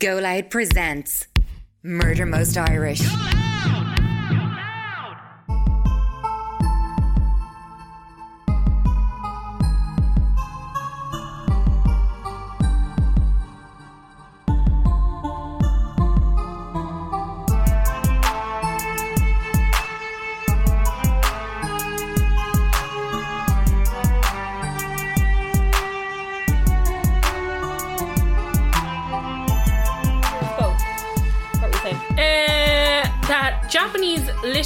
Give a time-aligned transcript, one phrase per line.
[0.00, 0.16] Go
[0.48, 1.26] presents
[1.82, 3.02] Murder Most Irish.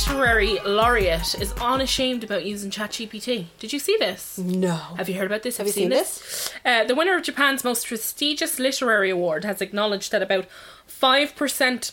[0.07, 3.47] Literary laureate is unashamed about using ChatGPT.
[3.59, 4.37] Did you see this?
[4.39, 4.75] No.
[4.97, 5.57] Have you heard about this?
[5.57, 5.89] Have you seen
[6.65, 10.47] Uh, the winner of Japan's most prestigious literary award has acknowledged that about
[10.89, 11.93] 5%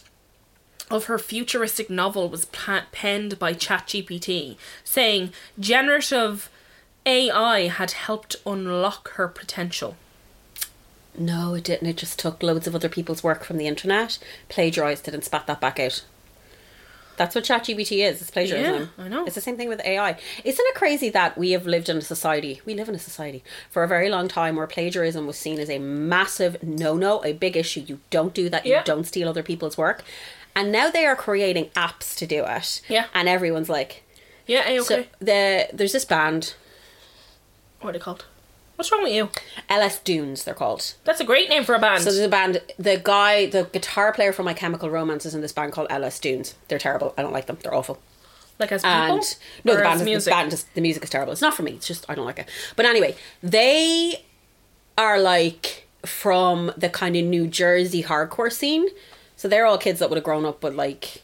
[0.89, 6.49] of her futuristic novel was pa- penned by ChatGPT, saying generative
[7.05, 9.95] AI had helped unlock her potential.
[11.17, 11.87] No, it didn't.
[11.87, 14.17] It just took loads of other people's work from the internet,
[14.49, 16.03] plagiarized it, and spat that back out.
[17.17, 18.21] That's what ChatGPT is.
[18.21, 18.89] It's plagiarism.
[18.97, 19.25] Yeah, I know.
[19.25, 20.17] It's the same thing with AI.
[20.43, 23.43] Isn't it crazy that we have lived in a society, we live in a society
[23.69, 27.33] for a very long time where plagiarism was seen as a massive no no, a
[27.33, 27.81] big issue.
[27.81, 28.65] You don't do that.
[28.65, 28.83] You Yeah.
[28.83, 30.03] don't steal other people's work.
[30.55, 32.81] And now they are creating apps to do it.
[32.89, 33.05] Yeah.
[33.13, 34.03] And everyone's like,
[34.47, 34.79] Yeah, okay.
[34.83, 36.55] so the there's this band,
[37.81, 38.25] what are they called?
[38.81, 39.29] What's wrong with you?
[39.69, 40.95] LS Dunes, they're called.
[41.03, 42.01] That's a great name for a band.
[42.01, 42.63] So there's a band.
[42.79, 46.19] The guy, the guitar player for My Chemical Romance is in this band called LS
[46.19, 46.55] Dunes.
[46.67, 47.13] They're terrible.
[47.15, 47.59] I don't like them.
[47.61, 47.99] They're awful.
[48.57, 48.91] like as people?
[48.91, 51.31] And no, the band, is, the band is, the music is terrible.
[51.31, 51.73] It's not for me.
[51.73, 52.49] It's just I don't like it.
[52.75, 54.25] But anyway, they
[54.97, 58.87] are like from the kind of New Jersey hardcore scene.
[59.35, 61.21] So they're all kids that would have grown up with like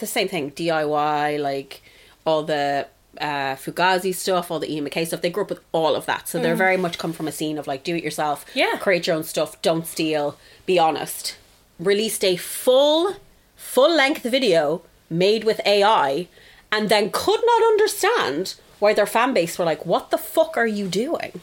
[0.00, 1.82] the same thing, DIY, like
[2.24, 2.88] all the
[3.20, 5.20] uh, Fugazi stuff, all the Ian MacKaye stuff.
[5.22, 6.28] They grew up with all of that.
[6.28, 8.50] So they're very much come from a scene of like do it yourself, Mm.
[8.54, 8.76] Yeah.
[8.78, 10.36] create your own stuff, don't steal,
[10.66, 11.36] be honest.
[11.78, 13.16] Released a full,
[13.56, 16.28] full length video made with AI,
[16.72, 20.66] and then could not understand why their fan base were like, "What the fuck are
[20.66, 21.40] you doing?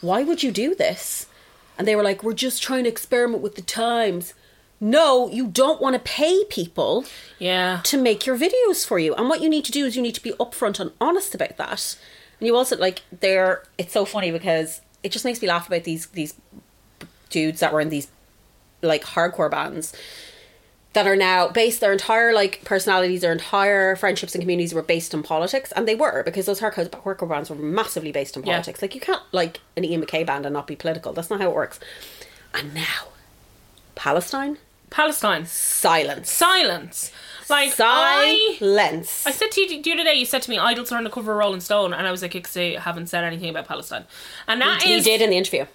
[0.00, 1.26] Why would you do this?"
[1.78, 4.34] And they were like, "We're just trying to experiment with the times."
[4.80, 7.04] No, you don't want to pay people
[7.38, 7.80] Yeah.
[7.84, 9.14] to make your videos for you.
[9.14, 11.56] And what you need to do is you need to be upfront and honest about
[11.56, 11.96] that.
[12.38, 15.84] And you also like they're it's so funny because it just makes me laugh about
[15.84, 16.34] these these
[17.30, 18.08] dudes that were in these
[18.82, 19.94] like hardcore bands
[20.92, 25.14] that are now based their entire like personalities, their entire friendships and communities were based
[25.14, 28.52] on politics, and they were because those hardcore hardcore bands were massively based on Yeah.
[28.52, 28.82] politics.
[28.82, 31.14] Like you can't like an Ian MacKaye band and not be political.
[31.14, 31.80] That's not how it works.
[32.54, 33.08] And now,
[33.94, 34.58] Palestine,
[34.90, 35.46] Palestine.
[35.46, 37.12] silence, Silence.
[37.48, 39.24] Like I silence.
[39.26, 41.10] I said to you the other day, you said to me, "Idols are on the
[41.10, 44.04] cover of Rolling Stone," and I was like, "Because they haven't said anything about Palestine."
[44.48, 45.66] And that he is- did in the interview.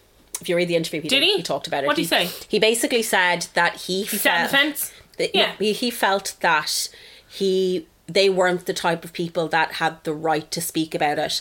[0.42, 1.26] If you read the interview, he Did did.
[1.30, 1.38] he?
[1.38, 1.88] He talked about it.
[1.88, 2.30] What'd he say?
[2.50, 4.92] He basically said that he He sat on the fence.
[5.18, 5.52] that- Yeah.
[5.60, 6.90] he, he felt that
[7.28, 11.40] he they weren't the type of people that had the right to speak about it,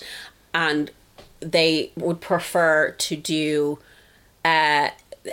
[0.54, 0.92] and
[1.40, 3.78] they would prefer to do
[4.44, 4.90] uh,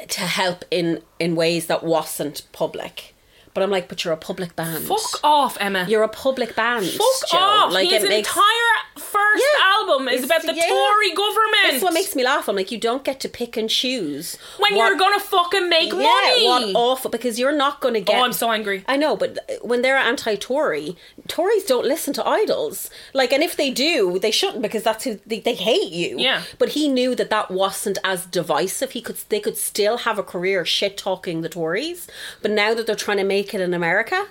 [0.09, 3.13] to help in in ways that wasn't public.
[3.53, 4.83] But I'm like, but you're a public band.
[4.85, 5.87] Fuck off, Emma.
[5.89, 6.85] You're a public band.
[6.85, 7.37] Fuck Joe.
[7.39, 7.73] off.
[7.73, 9.65] Like His makes- entire first Yeah.
[9.79, 10.67] album is about the yeah.
[10.67, 11.55] Tory government.
[11.71, 12.47] That's what makes me laugh.
[12.47, 15.91] I'm like, you don't get to pick and choose when what- you're gonna fucking make
[15.91, 16.45] yeah, money.
[16.45, 18.15] what awful because you're not going to oh, get.
[18.19, 18.83] oh, I'm so angry.
[18.87, 20.95] I know, but when they're anti-Tory,
[21.27, 22.89] Tories don't listen to idols.
[23.13, 26.17] Like, and if they do, they shouldn't because that's who they, they hate you.
[26.19, 26.43] Yeah.
[26.57, 28.91] But he knew that that wasn't as divisive.
[28.91, 32.07] He could they could still have a career shit talking the Tories.
[32.41, 34.27] But now that they're trying to make it in America,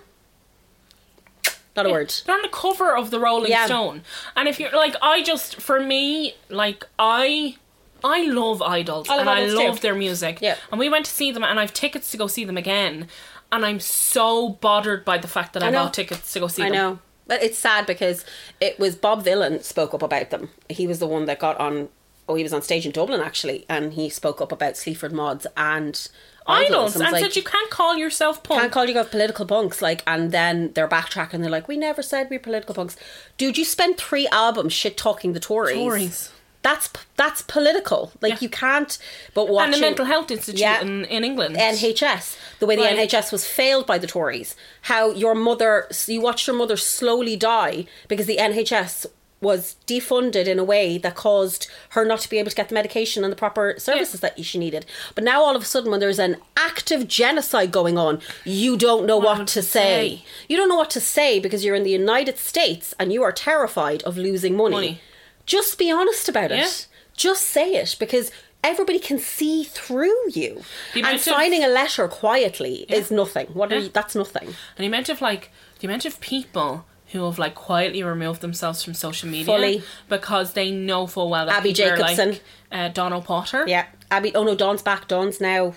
[1.77, 2.13] not a word.
[2.25, 3.67] They're on the cover of the Rolling Yeah.
[3.67, 4.03] Stone,
[4.35, 7.57] and if you're like, I just for me, like I.
[8.05, 9.67] I love idols I love and I Idols too.
[9.69, 10.39] love their music.
[10.41, 10.57] Yeah.
[10.71, 13.09] And we went to see them and I've tickets to go see them again.
[13.53, 15.85] And I'm so bothered by the fact that I, know.
[15.85, 16.75] bought tickets to go see I them.
[16.75, 16.99] know.
[17.29, 18.25] But it's sad because
[18.61, 20.51] it was Bob Vylan spoke up about them.
[20.69, 21.89] He was the one that got on
[22.29, 25.47] oh he was on stage in Dublin actually and he spoke up about Sleaford Mods
[25.57, 26.09] and
[26.47, 28.61] Idols and and, was said you can't call yourself punk.
[28.61, 32.03] can't call you guys political punks like and then they're backtracking they're like we never
[32.03, 32.97] said we're political punks
[33.37, 36.31] dude you spent three albums shit talking the Tories Tories.
[36.69, 36.87] That's
[37.21, 38.39] that's political like Yeah.
[38.45, 38.93] you can't
[39.35, 40.81] but watching and the Mental Health Institute Yeah.
[40.87, 41.53] in, in England.
[41.57, 42.25] NHS,
[42.61, 44.51] the way the Like- NHS was failed by the Tories,
[44.91, 45.73] how your mother,
[46.15, 47.77] you watched your mother slowly die
[48.09, 49.07] because the NHS
[49.49, 52.75] was defunded in a way that caused her not to be able to get the
[52.75, 54.83] medication and the proper services that she needed.
[55.15, 58.15] But now all of a sudden, when there's an active genocide going on,
[58.45, 59.91] you don't know what, to say.
[60.19, 60.25] say.
[60.49, 63.31] You don't know what to say because you're in the United States and you are
[63.33, 64.75] terrified of losing money.
[64.81, 65.01] Money.
[65.47, 66.59] Just be honest about it.
[66.59, 66.69] Yeah.
[67.17, 68.31] Just say it because
[68.63, 70.63] everybody can see through you.
[70.93, 73.47] And amount of- signing a letter quietly is nothing.
[73.49, 73.83] What are Yeah.
[73.83, 74.49] you, that's nothing.
[74.49, 78.83] And the amount of like the amount of people who have like quietly removed themselves
[78.83, 79.83] from social media Fully.
[80.09, 82.31] because they know full well that Abbi Jacobson.
[82.31, 82.43] like
[82.73, 83.65] uh, Dawn O'Porter.
[83.69, 83.87] Yeah.
[84.11, 85.07] Abby oh no, Dawn's back.
[85.09, 85.75] Dawn's now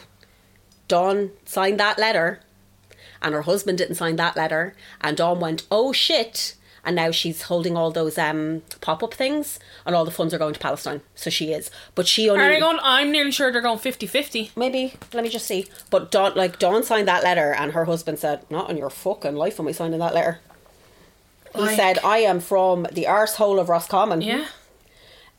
[0.88, 2.40] Dawn signed that letter
[3.22, 7.44] and her husband didn't sign that letter and Dawn went, Oh shit and now she's
[7.44, 11.02] holding all those um pop up things and all the funds are going to Palestine.
[11.16, 11.70] So she is.
[11.96, 12.80] But she only Are they going?
[12.82, 14.52] I'm nearly sure they're going 50-50.
[14.56, 14.94] Maybe.
[15.14, 15.68] Let me just see.
[15.90, 19.36] But Dawn, like Dawn signed that letter, and her husband said, "Not on your fucking
[19.36, 20.40] life am I signing that letter."
[21.56, 24.46] He Like- said, "I am from the arsehole of Roscommon." Yeah.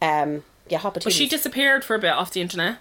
[0.02, 0.44] Um.
[0.69, 0.78] Yeah.
[0.78, 2.78] Hot But she disappeared for a bit off the internet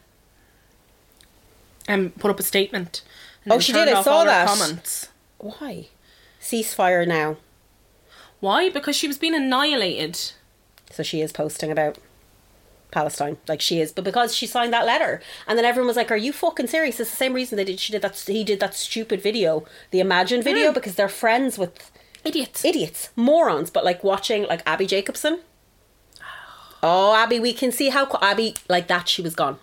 [1.88, 3.02] and put up a statement.
[3.50, 4.48] Oh, she did, I saw that.
[4.48, 5.10] Comments.
[5.40, 5.88] Why?
[6.42, 7.38] Ceasefire now.
[8.40, 8.70] Why?
[8.70, 10.20] Because she was being annihilated.
[10.92, 11.98] So she is posting about
[12.92, 16.10] Palestine, like she is, but because she signed that letter, and then everyone was like,
[16.12, 17.80] "Are you fucking serious?" It's the same reason they did.
[17.80, 18.18] She did that.
[18.18, 20.74] He did that stupid video, the Imagine video, Mm.
[20.74, 21.92] because they're friends with
[22.24, 22.66] Idiots.
[22.66, 25.40] idiots, morons, but like watching like Abbi Jacobson.
[26.82, 29.60] Oh, Abby, we can see how Abby like that she was gone.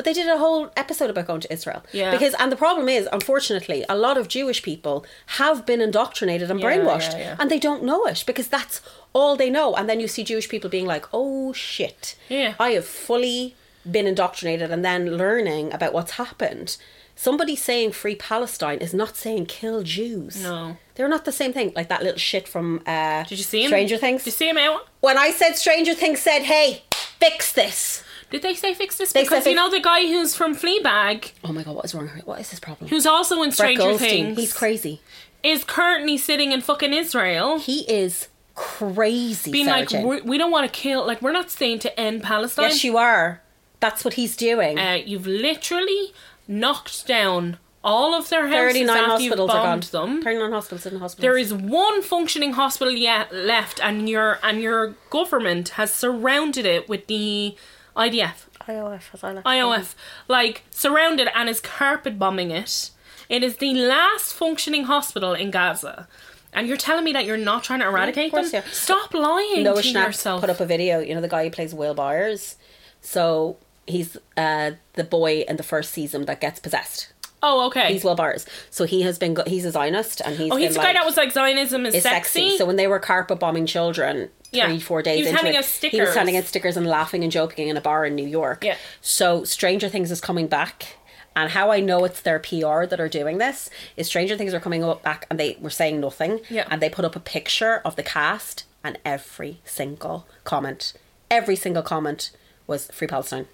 [0.00, 1.84] But they did a whole episode about going to Israel.
[1.92, 2.10] Yeah.
[2.10, 5.04] Because and the problem is, unfortunately, a lot of Jewish people
[5.38, 8.80] have been indoctrinated and Yeah, brainwashed yeah, and they don't know it because that's
[9.12, 9.74] all they know.
[9.74, 12.16] And then you see Jewish people being like, "Oh shit.
[12.30, 12.54] Yeah.
[12.58, 13.56] I have fully
[13.90, 16.78] been indoctrinated and then learning about what's happened."
[17.14, 20.42] Somebody saying free Palestine is not saying kill Jews.
[20.42, 20.78] No.
[20.94, 21.74] They're not the same thing.
[21.76, 23.68] Like that little shit from uh, Did you see him?
[23.68, 24.24] Stranger Things.
[24.24, 24.88] Did you see him out?
[25.00, 29.12] When I said Stranger Things said, "Hey, fix this." Did they say fix this?
[29.12, 31.94] They because you fix- know the guy who's from Fleabag, Oh my god, what is
[31.94, 32.08] wrong?
[32.24, 32.88] What is his problem?
[32.88, 34.08] who's also in Brett Stranger Goldstein.
[34.26, 35.00] Things, He's crazy.
[35.42, 39.50] is currently sitting in fucking Israel, He is crazy.
[39.50, 40.06] being Sarah like, Jane.
[40.06, 41.06] we we don't want to kill.
[41.06, 42.66] Like, we're not saying to end Palestine.
[42.66, 43.40] yes, you are.
[43.80, 44.78] That's what he's doing.
[44.78, 46.12] uh, you've literally
[46.46, 49.64] knocked down all of their houses Thirty-nine after you've hospitals are gone.
[49.80, 50.22] bombed them.
[50.22, 51.22] Thirty-nine hospitals in the hospital.
[51.22, 56.88] There is one functioning hospital yet left, and your and your government has surrounded it
[56.90, 57.56] with the
[57.96, 59.44] IDF, IOF, as I like.
[59.44, 59.94] IOF,
[60.28, 62.90] like surrounded and is carpet bombing it.
[63.28, 66.08] It is the last functioning hospital in Gaza,
[66.52, 68.44] and you're telling me that you're not trying to eradicate them?
[68.52, 68.62] yeah.
[68.72, 70.40] Stop lying Noah to Schnapp yourself.
[70.40, 70.98] put up a video.
[71.00, 72.56] You know the guy who plays Will Byers.
[73.00, 73.56] So
[73.86, 77.12] he's uh, the boy in the first season that gets possessed.
[77.42, 77.92] oh, okay.
[77.92, 78.46] He's Will Byers.
[78.70, 79.34] So he has been.
[79.34, 80.50] Go- he's a Zionist, and he's.
[80.52, 82.40] oh, he's the guy that was like Zionism is, is sexy.
[82.40, 82.58] sexy.
[82.58, 84.66] So when they were carpet bombing children, Yeah.
[84.66, 86.14] three four days He was into handing it, out he was stickers.
[86.14, 88.64] handing out stickers and laughing and joking in a bar in New York.
[88.64, 88.76] Yeah.
[89.00, 90.96] So Stranger Things is coming back.
[91.36, 94.58] And how I know it's their PR that are doing this is Stranger Things are
[94.60, 96.40] coming up back and they were saying nothing.
[96.50, 96.66] Yeah.
[96.68, 100.92] And they put up a picture of the cast and every single comment,
[101.30, 102.32] every single comment
[102.66, 103.46] was Free Palestine.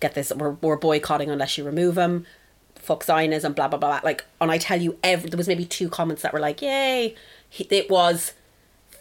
[0.00, 2.26] Get this, we're, we're boycotting unless you remove them.
[2.74, 4.00] Fuck Zionism, blah, blah, blah.
[4.00, 4.00] blah.
[4.02, 7.14] Like, and I tell you, every, there was maybe two comments that were like, yay.
[7.56, 8.32] It was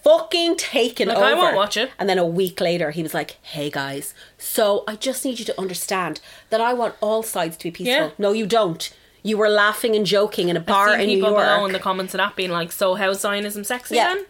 [0.04, 1.26] fucking taken Like, over.
[1.26, 1.92] I won't watch it.
[2.00, 5.46] And then a week later, he was like, "Hey guys, so I just need you
[5.46, 6.20] to understand
[6.50, 8.08] that I want all sides to be peaceful.
[8.08, 8.12] Yeah.
[8.18, 8.92] No, you don't.
[9.24, 11.74] You were laughing and joking in a I've bar seen in New people below in
[11.74, 14.16] the comments of that being like, "So how's Zionism sexy Yeah.
[14.16, 14.26] then?"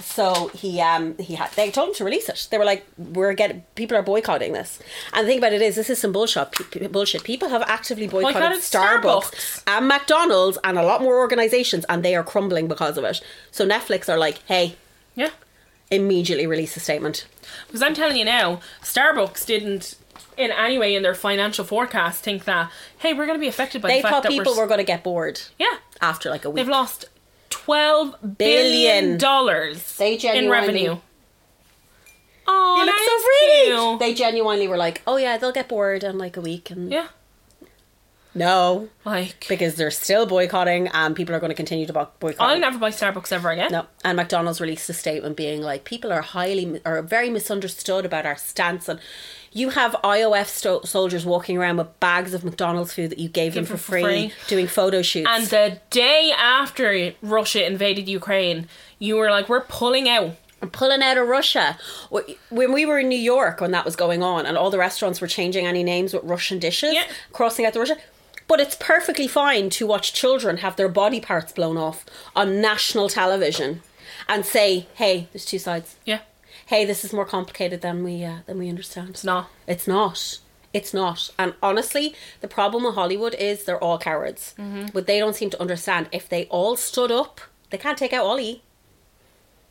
[0.00, 2.48] So he um he had they told him to release it.
[2.50, 4.80] They were like, "We're getting people are boycotting this."
[5.12, 6.50] And the thing about it is, this is some bullshit.
[6.50, 7.22] Pe- bullshit.
[7.22, 9.62] People have actively boycotted, Boycotted Starbucks, Starbucks.
[9.68, 13.20] and McDonald's and a lot more organizations, and they are crumbling because of it.
[13.52, 14.76] So Netflix are like, "Hey."
[15.14, 15.30] Yeah.
[15.90, 17.26] Immediately release a statement.
[17.66, 19.96] Because I'm telling you now, Starbucks didn't
[20.36, 23.80] in any way in their financial forecast think that, hey, we're going to be affected
[23.80, 24.62] by They the fact thought that people we're.
[24.62, 25.76] were going to get bored yeah.
[26.00, 26.56] after like a week.
[26.56, 27.04] They've lost
[27.50, 29.16] 12 Billion.
[29.18, 30.98] dollars They in revenue.
[32.46, 34.00] Oh, You look so cute.
[34.00, 37.08] They genuinely were like, "Oh yeah, they'll get bored in like a week." And yeah.
[38.34, 42.40] No, Like, because they're still boycotting, and people are going to continue to boycott.
[42.40, 43.70] I'll never buy Starbucks ever again.
[43.72, 48.26] no, and McDonald's released a statement being like, "People are highly or very misunderstood about
[48.26, 48.98] our stance." And
[49.52, 53.62] you have IOF soldiers walking around with bags of McDonald's food that you gave them
[53.62, 54.32] Give for them for free, free.
[54.48, 55.28] doing photo shoots.
[55.30, 60.32] And the day after Russia invaded Ukraine, you were like, we're pulling out.
[60.60, 61.78] I'm pulling out of Russia.
[62.48, 65.20] When we were in New York when that was going on, and all the restaurants
[65.20, 67.04] were changing any names with Russian dishes, Yeah.
[67.32, 67.96] crossing out the Russia.
[68.46, 72.04] But it's perfectly fine to watch children have their body parts blown off
[72.36, 73.82] on national television,
[74.28, 75.96] and say, "Hey, there's two sides.
[76.04, 76.20] Yeah.
[76.66, 79.50] Hey, this is more complicated than we uh, than we understand." It's not.
[79.66, 80.38] It's not.
[80.74, 81.30] It's not.
[81.38, 84.54] And honestly, the problem with Hollywood is they're all cowards.
[84.58, 84.86] Mm-hmm.
[84.92, 88.24] But they don't seem to understand if they all stood up, they can't take out
[88.24, 88.62] Ollie.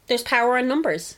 [0.08, 1.18] There's power in numbers.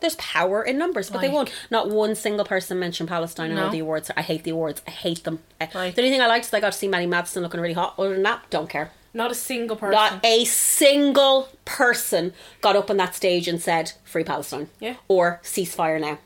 [0.00, 1.52] There's power in numbers, but they won't.
[1.70, 4.10] Not one single person mentioned Palestine in all the awards.
[4.16, 4.80] I hate the awards.
[4.86, 5.40] I hate them.
[5.60, 7.74] Like- the only thing I liked is I got to see Maddie Madison looking really
[7.74, 7.94] hot.
[7.98, 8.92] Other than that, don't care.
[9.12, 9.92] Not a single person.
[9.94, 14.68] Not a single person got up on that stage and said, Free Palestine.
[14.78, 14.94] Yeah.
[15.08, 16.18] Or ceasefire now.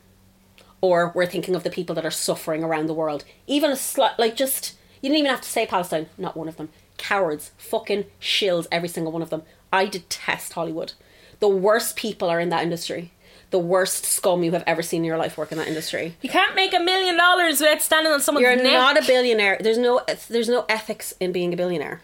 [0.81, 3.23] Or we're thinking of the people that are suffering around the world.
[3.47, 6.07] Even a slight, like just, you didn't even have to say Palestine.
[6.17, 6.69] Not one of them.
[6.97, 7.51] Cowards.
[7.57, 9.41] Fucking shills, every single one of them.
[9.73, 10.93] I detest Hollywood.
[11.39, 13.11] The worst people are in that industry.
[13.51, 16.15] The worst scum you have ever seen in your life work in that industry.
[16.21, 18.63] you can't make a million dollars without standing on someone's You're neck.
[18.73, 19.57] not a billionaire.
[19.61, 22.01] There's no there's no ethics in being a billionaire.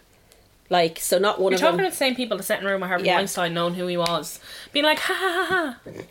[0.70, 1.86] Like so, not one You're of talking them.
[1.88, 3.18] about the same people that sat in a room with Harvey Yeah.
[3.18, 4.40] Weinstein, knowing who he was,
[4.72, 6.02] being like, ha ha ha ha.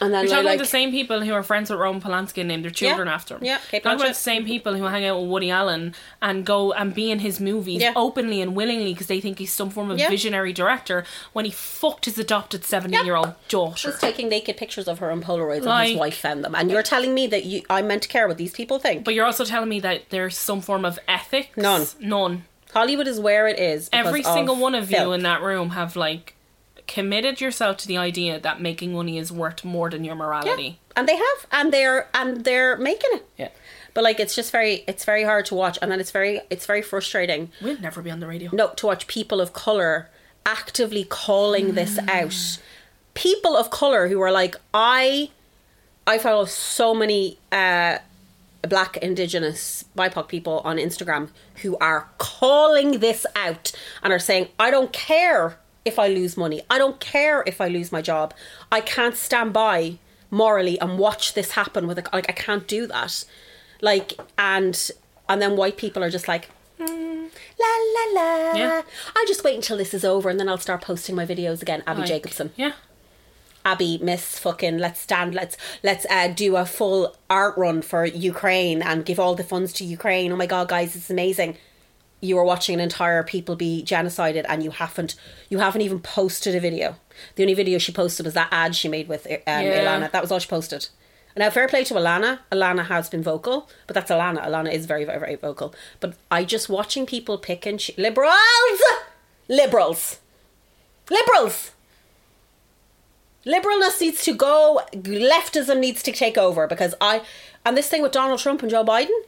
[0.00, 2.38] And then You're talking like, about the same people who are friends with Roman Polanski
[2.38, 3.14] and named their children Yeah.
[3.14, 3.44] after him.
[3.44, 6.72] Yeah, Kate talking about the same people who hang out with Woody Allen and go
[6.72, 7.92] and be in his movies Yeah.
[7.94, 10.08] openly and willingly because they think he's some form of Yeah.
[10.10, 13.90] visionary director when he fucked his adopted 17 year old daughter.
[13.90, 16.54] was taking naked pictures of her on Polaroids and his wife found them.
[16.54, 19.04] And you're telling me that you I'm meant to care what these people think.
[19.04, 21.56] But you're also telling me that there's some form of ethics.
[21.56, 21.86] None.
[22.00, 22.44] None.
[22.72, 23.88] Hollywood is where it is.
[23.92, 26.33] Every single one of you in that room have like
[26.94, 30.78] committed yourself to the idea that making money is worth more than your morality.
[30.94, 33.26] and they have, and they're and they're making it.
[33.36, 33.48] Yeah.
[33.94, 36.66] But like, it's just very, it's very hard to watch, and then it's very, it's
[36.66, 37.50] very frustrating.
[37.60, 38.50] We'll never be on the radio.
[38.52, 40.08] No, to watch people of color
[40.46, 42.60] actively calling this out.
[43.14, 45.30] People of color who are like, I,
[46.06, 47.98] I follow so many uh,
[48.68, 51.30] black, indigenous, BIPOC people on Instagram
[51.62, 53.72] who are calling this out
[54.02, 56.62] and are saying, I don't care if I lose money.
[56.70, 58.34] I don't care if I lose my job.
[58.72, 59.98] I can't stand by
[60.30, 63.24] morally and watch this happen with a, like I can't do that.
[63.80, 64.90] Like and
[65.28, 66.48] and then white people are just like
[66.78, 68.52] "Mm, la la la.
[68.54, 68.82] Yeah.
[69.16, 71.82] I'll just wait until this is over and then I'll start posting my videos again.
[71.86, 72.52] Abby Like, Jacobson.
[72.56, 72.72] Yeah.
[73.66, 78.82] Abby, Miss fucking let's stand let's let's uh, do a full art run for Ukraine
[78.82, 80.32] and give all the funds to Ukraine.
[80.32, 81.56] Oh my god, guys, it's amazing.
[82.20, 85.14] You are watching an entire people be genocided and you haven't
[85.50, 86.96] you haven't even posted a video.
[87.36, 89.84] The only video she posted was that ad she made with um, Yeah.
[89.84, 90.10] Ilana.
[90.10, 90.88] That was all she posted.
[91.36, 92.38] Now, fair play to Ilana.
[92.52, 94.46] Ilana has been vocal, but that's Ilana.
[94.46, 95.74] Ilana is very, very, very vocal.
[95.98, 98.30] But I just watching people pick and liberals,
[99.48, 100.20] liberals,
[101.10, 101.72] liberals.
[103.44, 104.80] Liberalness needs to go.
[104.94, 107.22] Leftism needs to take over because I.
[107.66, 109.18] And this thing with Donald Trump and Joe Biden,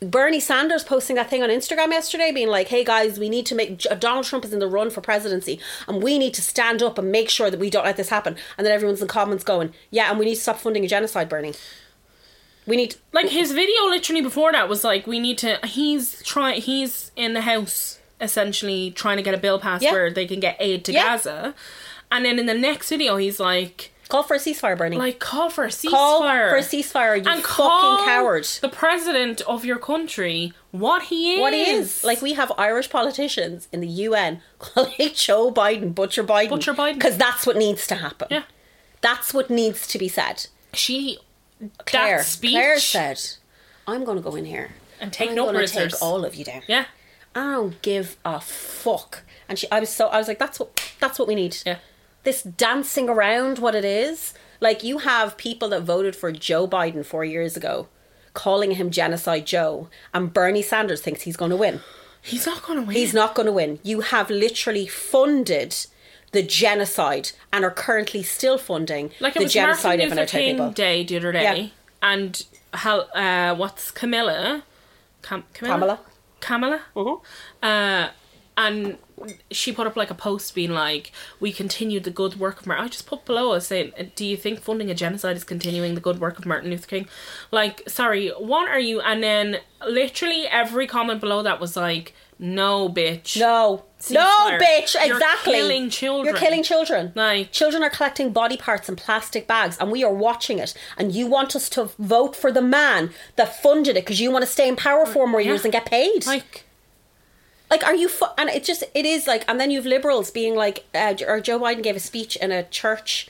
[0.00, 3.54] Bernie Sanders posting that thing on Instagram yesterday, being like, "Hey guys, we need to
[3.54, 6.98] make Donald Trump is in the run for presidency, and we need to stand up
[6.98, 9.74] and make sure that we don't let this happen." And then everyone's in comments going,
[9.90, 11.54] "Yeah, and we need to stop funding a genocide, Bernie.
[12.66, 15.58] We need Like his video literally before that was like, we need to.
[15.66, 16.60] He's trying.
[16.60, 19.92] He's in the house essentially trying to get a bill passed Yeah.
[19.92, 21.04] where they can get aid to Yeah.
[21.16, 21.54] Gaza,
[22.12, 24.96] and then in the next video he's like, call for a ceasefire, Bernie.
[24.96, 25.90] like call for a ceasefire.
[25.90, 31.34] call for a ceasefire, you and fucking coward." The president of your country, what he
[31.34, 31.40] is.
[31.40, 32.04] What he is.
[32.04, 36.50] Like, we have Irish politicians in the UN calling Joe Biden Butcher Biden.
[36.50, 36.94] Butcher Biden.
[36.94, 38.28] Because that's what needs to happen.
[38.30, 38.42] Yeah.
[39.00, 40.46] That's what needs to be said.
[40.72, 41.18] She.
[41.86, 42.52] Clare, that speech.
[42.52, 43.20] Clare said,
[43.86, 46.44] I'm going to go in here And take I'm no prisoners." take all of you
[46.44, 46.62] down.
[46.68, 46.84] Yeah.
[47.34, 49.22] I don't give a fuck.
[49.48, 51.56] And she, I was so, I was like, that's what, that's what we need.
[51.66, 51.78] Yeah.
[52.28, 54.34] This dancing around what it is.
[54.60, 57.88] Like, you have people that voted for Joe Biden four years ago
[58.34, 61.80] calling him Genocide Joe, and Bernie Sanders thinks he's going to win.
[62.20, 62.94] He's not going to win.
[62.96, 63.78] He's not going to win.
[63.82, 65.74] You have literally funded
[66.32, 70.70] the genocide and are currently still funding Like the genocide Martin of another King people.
[70.72, 71.68] Day the other day, Yeah.
[72.02, 72.44] and
[72.74, 74.64] how uh, what's Camilla?
[75.22, 76.00] Cam- Camilla.
[76.40, 76.80] Kamala.
[76.94, 77.20] Camilla.
[77.62, 78.08] Uh,
[78.58, 78.98] and
[79.50, 82.84] she put up like a post being like, "We continued the good work of Martin."
[82.84, 85.94] I just put below us saying, uh, "Do you think funding a genocide is continuing
[85.94, 87.08] the good work of Martin Luther King?"
[87.50, 89.00] Like, sorry, what are you?
[89.00, 93.84] And then literally every comment below that was like, "No, bitch." No.
[94.10, 95.54] No, bitch, You're exactly.
[95.54, 96.26] killing children.
[96.32, 97.10] You're killing children.
[97.16, 101.10] Like- children are collecting body parts in plastic bags and we are watching it and
[101.12, 104.50] you want us to vote for the man that funded it because you want to
[104.50, 105.48] stay in power for more Yeah.
[105.48, 106.26] years and get paid.
[106.26, 106.64] Like,
[107.70, 108.08] Like, are you?
[108.08, 111.40] Fu- and it just it is like, and then you've liberals being like, uh, or
[111.40, 113.28] Joe Biden gave a speech in a church.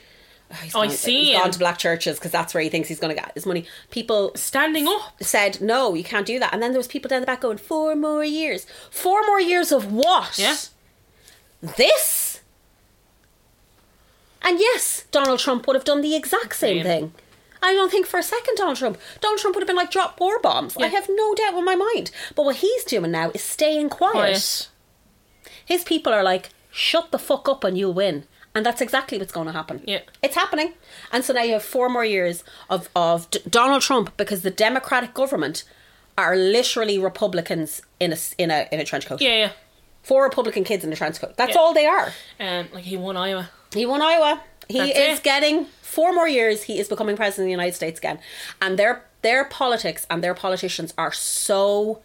[0.50, 3.00] Oh, he's I see He's gone to black churches because that's where he thinks he's
[3.00, 3.66] going to get his money.
[3.90, 5.23] People standing up.
[5.23, 7.59] said, "No, you can't do that." And then there was people down the back going,
[7.59, 10.38] four more years, four more years of what?
[10.38, 10.57] Yeah.
[11.61, 12.40] this."
[14.40, 16.83] And yes, Donald Trump would have done the exact Same.
[16.85, 17.12] thing.
[17.62, 18.99] I don't think for a second Donald Trump.
[19.21, 20.77] Donald Trump would have been like drop war bombs.
[20.77, 22.11] I have no doubt in my mind.
[22.35, 24.12] But what he's doing now is staying quiet.
[24.12, 24.69] Quiet.
[25.65, 28.25] His people are like, shut the fuck up and you'll win.
[28.55, 29.83] And that's exactly what's going to happen.
[29.87, 30.00] Yeah.
[30.23, 30.73] It's happening.
[31.12, 34.50] And so now you have four more years of, of D- Donald Trump because the
[34.50, 35.65] Democratic government
[36.17, 39.21] are literally Republicans in a, in a, in a trench coat.
[39.21, 39.50] Yeah, yeah.
[40.03, 41.37] Four Republican kids in a trench coat.
[41.37, 41.61] That's Yeah.
[41.61, 42.12] all they are.
[42.41, 43.50] Um, like he won Iowa.
[43.75, 44.41] He won Iowa.
[44.69, 45.25] He That's is it.
[45.25, 46.65] getting four more years.
[46.65, 48.19] He is becoming president of the United States again,
[48.61, 52.01] and their their politics and their politicians are so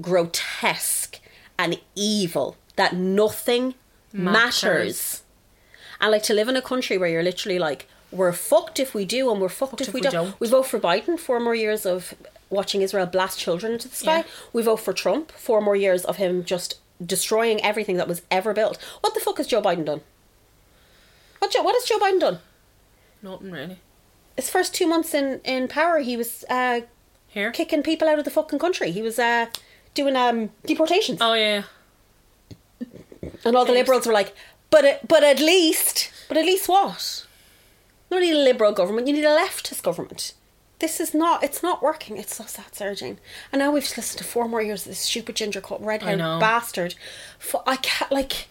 [0.00, 1.20] grotesque
[1.58, 3.74] and evil that nothing
[4.12, 4.62] matters.
[4.62, 5.22] Matters.
[6.00, 9.04] And like to live in a country where you're literally like, we're fucked if we
[9.04, 10.12] do, and we're fucked, if, we, don't.
[10.12, 10.40] don't.
[10.40, 11.18] We vote for Biden.
[11.18, 12.14] Four more years of
[12.50, 14.18] watching Israel blast children into the sky.
[14.18, 14.24] Yeah.
[14.52, 15.32] We vote for Trump.
[15.32, 18.76] Four more years of him just destroying everything that was ever built.
[19.00, 20.00] What the fuck has Joe Biden done?
[21.44, 22.38] What Joe, what has Joe Biden done?
[23.22, 23.78] Nothing really.
[24.34, 26.80] His first two months in, in power, he was uh,
[27.28, 27.50] Here.
[27.52, 28.90] kicking people out of the fucking country.
[28.90, 29.48] He was uh,
[29.92, 31.64] doing um, deportations, Oh yeah.
[33.44, 34.34] and all the liberals were like,
[34.70, 37.26] "But it, but at least, but at least what?
[38.10, 39.06] You don't need a liberal government.
[39.06, 40.32] You need a leftist government.
[40.78, 41.44] This is not.
[41.44, 42.16] It's not working.
[42.16, 43.18] It's so sad, surging.
[43.52, 46.02] And now we've just listened to four more years of this stupid ginger cut red
[46.02, 46.94] I haired bastard.
[47.38, 48.48] For, I can't like.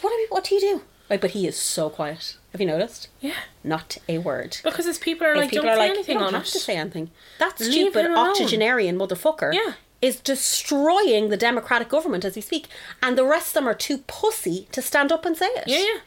[0.10, 0.82] do we, What do you do?
[1.12, 2.36] Like, but he is so quiet.
[2.52, 3.08] Have you noticed?
[3.20, 3.34] Yeah.
[3.62, 4.56] Not a word.
[4.64, 6.34] Because his people are If like, people don't are say like, anything you don't on
[6.34, 6.52] have it.
[6.52, 7.10] to say anything.
[7.38, 9.74] That Leave stupid octogenarian motherfucker Yeah.
[10.00, 12.66] is destroying the democratic government as we speak,
[13.02, 15.64] and the rest of them are too pussy to stand up and say it.
[15.68, 15.98] Yeah, yeah.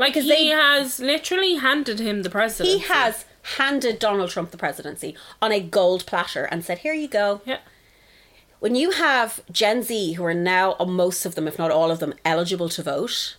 [0.00, 2.78] Like Because he they- has literally handed him the presidency.
[2.78, 3.24] He has
[3.58, 7.58] handed Donald Trump the presidency on a gold platter and said, "Here you go." Yeah.
[8.58, 12.00] When you have Gen Z, who are now most of them, if not all of
[12.00, 13.36] them, eligible to vote,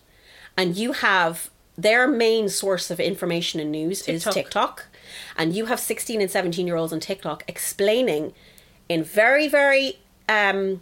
[0.57, 4.33] and you have their main source of information and news is TikTok.
[4.33, 4.85] TikTok,
[5.37, 8.33] and you have 16 and 17 year olds on TikTok explaining
[8.87, 10.81] in very, very um,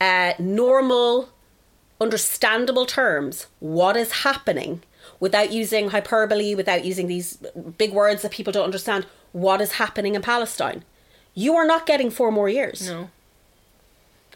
[0.00, 1.28] uh, normal,
[2.00, 4.82] understandable terms what is happening
[5.20, 7.38] without using hyperbole, without using these
[7.78, 10.82] big words that people don't understand, what is happening in Palestine.
[11.34, 12.88] You are not getting four more years.
[12.90, 13.10] No.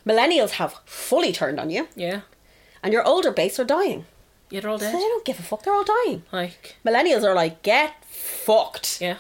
[0.06, 2.20] Millennials have fully turned on you, Yeah.
[2.82, 4.06] and your older base are dying.
[4.50, 5.62] Yeah, they're all So they don't give a fuck.
[5.62, 6.22] They're all dying.
[6.32, 9.00] Like, Millennials are like, get fucked.
[9.00, 9.16] yeah.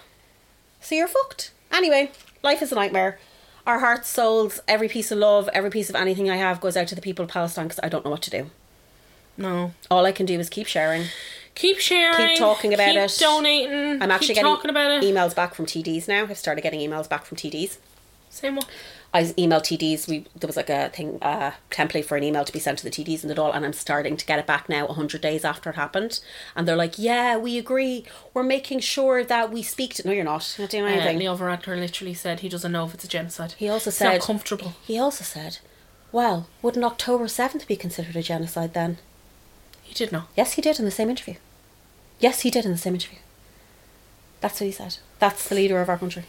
[0.80, 1.52] So you're fucked.
[1.72, 2.10] Anyway,
[2.42, 3.18] life is a nightmare.
[3.66, 6.88] Our hearts, souls, every piece of love, every piece of anything I have goes out
[6.88, 8.50] to the people of Palestine because I don't know what to do.
[9.36, 9.72] No.
[9.90, 11.04] All I can do is keep sharing.
[11.54, 12.28] Keep sharing.
[12.28, 13.16] Keep talking about keep it.
[13.20, 14.02] donating.
[14.02, 15.02] I'm actually keep getting talking about it.
[15.02, 16.22] emails back from TDs now.
[16.22, 17.76] I've started getting emails back from TDs.
[18.30, 18.66] Same one.
[19.12, 20.06] I emailed TDs.
[20.06, 22.84] We there was like a thing, uh, template for an email to be sent to
[22.84, 25.44] the TDs and it all, and I'm starting to get it back now, hundred days
[25.44, 26.20] after it happened,
[26.54, 28.04] and they're like, "Yeah, we agree.
[28.34, 30.54] We're making sure that we speak to." No, you're not.
[30.56, 31.18] You're not doing Uh, anything.
[31.18, 33.54] Leo Varadkar literally said he doesn't know if it's a genocide.
[33.58, 34.74] he also He's said, not comfortable.
[34.86, 35.58] He also said,
[36.12, 38.98] "Well, wouldn't October seventh be considered a genocide then?"
[39.82, 40.24] He did know.
[40.36, 41.34] Yes, he did in the same interview.
[42.20, 43.18] Yes, he did in the same interview.
[44.40, 44.98] That's what he said.
[45.18, 46.24] That's the leader of our country.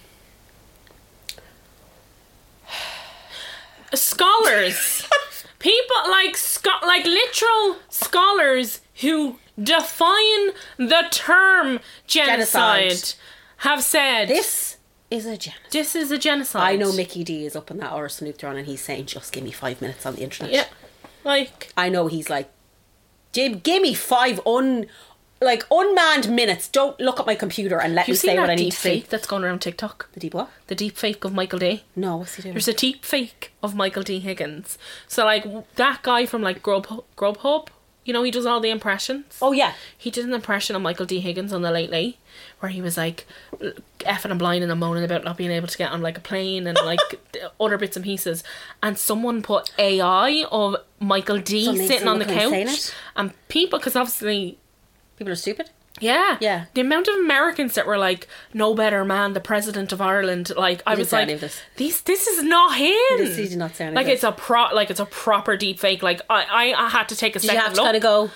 [3.94, 5.06] Scholars,
[5.60, 13.14] people like scho- like literal scholars who define the term genocide, Genocide.
[13.58, 14.78] have said This
[15.10, 15.72] is a genocide.
[15.72, 16.62] this is a genocide.
[16.62, 19.34] I know Mickey D is up in that hour Snoop Throne and he's saying, just
[19.34, 20.54] give me five minutes on the internet.
[20.54, 20.66] Yeah,
[21.24, 22.50] like I know he's like,
[23.34, 24.88] Jim, give me five un,
[25.42, 26.68] like unmanned minutes.
[26.68, 29.00] Don't look at my computer and let you me say what I need to say.
[29.00, 30.10] fake that's going around TikTok.
[30.14, 30.50] The deep what?
[30.68, 31.84] The deep fake of Michael D.
[31.96, 32.54] No, what's he doing?
[32.54, 34.20] There's a deep fake of Michael D.
[34.20, 34.78] Higgins.
[35.08, 37.70] So like w- that guy from like Grub Grubhub,
[38.06, 39.38] you know, he does all the impressions.
[39.42, 41.20] oh yeah, He did an impression of Michael D.
[41.20, 42.18] Higgins on the Late Late,
[42.60, 43.28] where he was like
[44.00, 46.66] effing and blinding and moaning about not being able to get on like a plane
[46.68, 47.00] and like
[47.60, 48.44] other bits and pieces.
[48.82, 51.66] And someone put AI of Michael D.
[51.88, 52.96] Sitting on the couch, it?
[53.16, 54.58] and people, because obviously
[55.22, 55.70] people are stupid.
[56.00, 56.38] yeah.
[56.42, 56.66] Yeah.
[56.74, 60.52] The amount of Americans that were like, no better man, the president of Ireland.
[60.68, 61.62] Like, I was like, this.
[61.78, 63.18] this this is not him.
[63.20, 64.16] This- he did not of Like, this.
[64.16, 66.02] it's a pro, like it's a proper deep fake.
[66.10, 68.32] Like, I, I, I had to take a You second have to kind of go,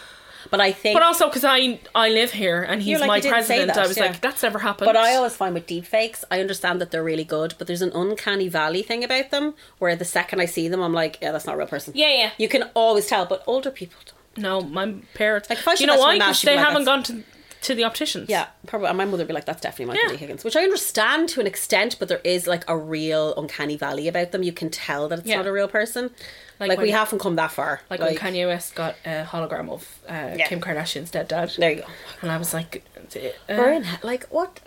[0.51, 0.93] but I think.
[0.95, 3.87] But also because I I live here and he's like, my you president, that, I
[3.87, 4.05] was yeah.
[4.07, 4.85] like, that's never happened.
[4.85, 7.93] But I always find with deepfakes, I understand that they're really good, but there's an
[8.03, 9.45] uncanny valley thing about them
[9.81, 11.93] where the second I see them, I'm like, yeah, that's not a real person.
[11.95, 12.31] Yeah, yeah.
[12.37, 14.14] You can always tell, but older people don't.
[14.37, 15.49] No, my parents.
[15.49, 16.17] Like, if I you know that to my why?
[16.17, 17.23] mum, 'Cause she'd they like, haven't gone to
[17.61, 18.29] to the opticians.
[18.29, 18.89] Yeah, probably.
[18.89, 20.17] And my mother would be like, that's definitely Michael Yeah.
[20.17, 20.17] D.
[20.17, 24.07] Higgins, which I understand to an extent, but there is like a real uncanny valley
[24.07, 24.43] about them.
[24.43, 25.37] You can tell that it's Yeah.
[25.37, 26.11] not a real person.
[26.59, 27.81] Like Like, we haven't come that far.
[27.89, 30.47] Like, when Kanye West got a hologram of uh, Yeah.
[30.47, 31.87] Kim Kardashian's dead dad, There you go.
[32.21, 32.83] and I was like,
[33.15, 34.59] uh, We're in like what?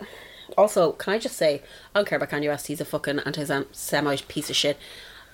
[0.57, 1.61] Also, can I just say,
[1.95, 2.67] I don't care about Kanye West.
[2.67, 4.77] He's a fucking anti-Semite piece of shit.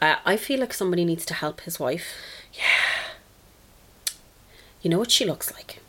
[0.01, 2.13] Uh, I feel like somebody needs to help his wife.
[2.53, 2.61] Yeah.
[4.85, 5.79] You know what she looks like?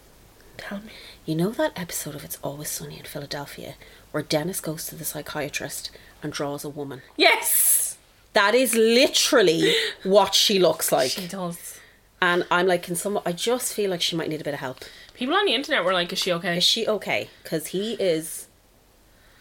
[0.56, 0.90] Tell me.
[1.26, 3.74] You know that episode of It's Always Sunny in Philadelphia
[4.10, 5.90] where Dennis goes to the psychiatrist
[6.22, 7.02] and draws a woman?
[7.14, 7.98] Yes!
[8.32, 11.10] That is literally what she looks like.
[11.10, 11.78] She does.
[12.22, 13.22] And I'm like, can someone?
[13.26, 14.78] I just feel like she might need a bit of help.
[15.12, 16.56] People on the internet were like, is she okay?
[16.56, 17.28] Is she okay?
[17.42, 18.46] Because he is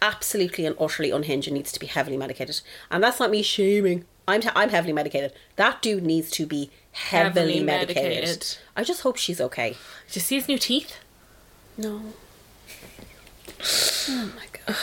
[0.01, 2.59] absolutely and utterly unhinged and needs to be heavily medicated.
[2.91, 4.03] And that's not me shaming.
[4.27, 5.31] I'm I'm heavily medicated.
[5.55, 8.03] That dude needs to be heavily, Heavily medicated.
[8.23, 8.57] medicated.
[8.75, 9.75] I just hope she's okay.
[10.07, 10.97] Did you see his new teeth?
[11.77, 12.01] No.
[14.09, 14.75] Oh my god.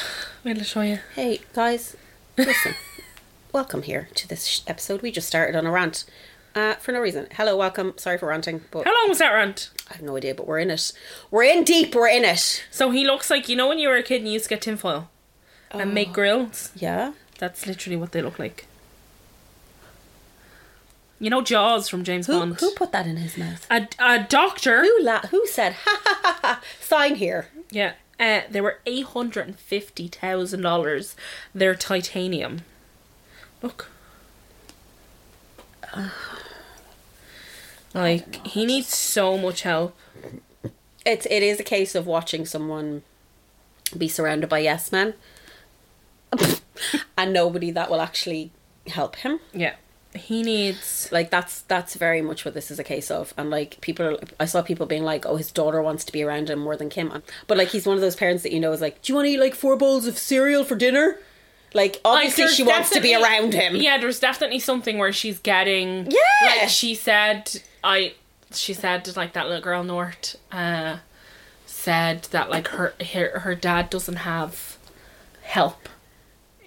[0.44, 0.98] Wait, I'll show you.
[1.14, 1.96] Hey guys,
[2.36, 2.74] listen.
[3.52, 5.02] welcome here to this sh- episode.
[5.02, 6.04] We just started on a rant.
[6.54, 7.26] Uh, for no reason.
[7.32, 7.94] Hello, welcome.
[7.96, 9.70] Sorry for ranting, but How long was that rant?
[9.90, 10.34] I have no idea.
[10.34, 10.92] But we're in it.
[11.30, 11.94] We're in deep.
[11.94, 12.64] We're in it.
[12.70, 14.48] So he looks like, you know, when you were a kid and you used to
[14.50, 15.08] get tinfoil
[15.70, 16.70] and make grills?
[16.76, 17.14] Yeah.
[17.38, 18.66] That's literally what they look like.
[21.22, 22.58] You know Jaws from James Who, Bond?
[22.58, 23.64] who put that in his mouth?
[23.70, 24.82] A, a doctor.
[24.82, 26.60] Who la- Who said ha ha ha ha?
[26.80, 27.46] Sign here.
[27.70, 27.92] Yeah.
[28.18, 31.14] Uh, they were $850,000.
[31.54, 32.62] They're titanium.
[33.62, 33.88] Look.
[37.94, 39.94] Like, he needs so much help.
[41.04, 43.02] It's it is a case of watching someone
[43.96, 45.12] be surrounded by yes men,
[47.18, 48.50] and nobody that will actually
[48.86, 49.40] help him.
[49.52, 49.74] Yeah.
[50.14, 51.08] He needs.
[51.10, 53.32] Like that's that's very much what this is a case of.
[53.36, 56.50] And like people, I saw people being like, "Oh, his daughter wants to be around
[56.50, 58.80] him more than Kim." But like he's one of those parents that you know is
[58.80, 61.18] like, "Do you want to eat like four bowls of cereal for dinner?"
[61.74, 63.76] Like obviously there's she wants to be around him.
[63.76, 66.10] Yeah, there's definitely something where she's getting.
[66.10, 66.18] Yeah.
[66.60, 68.14] Like she said, I.
[68.52, 70.98] She said like that little girl North, uh,
[71.64, 74.76] said that like her her her dad doesn't have
[75.42, 75.88] help.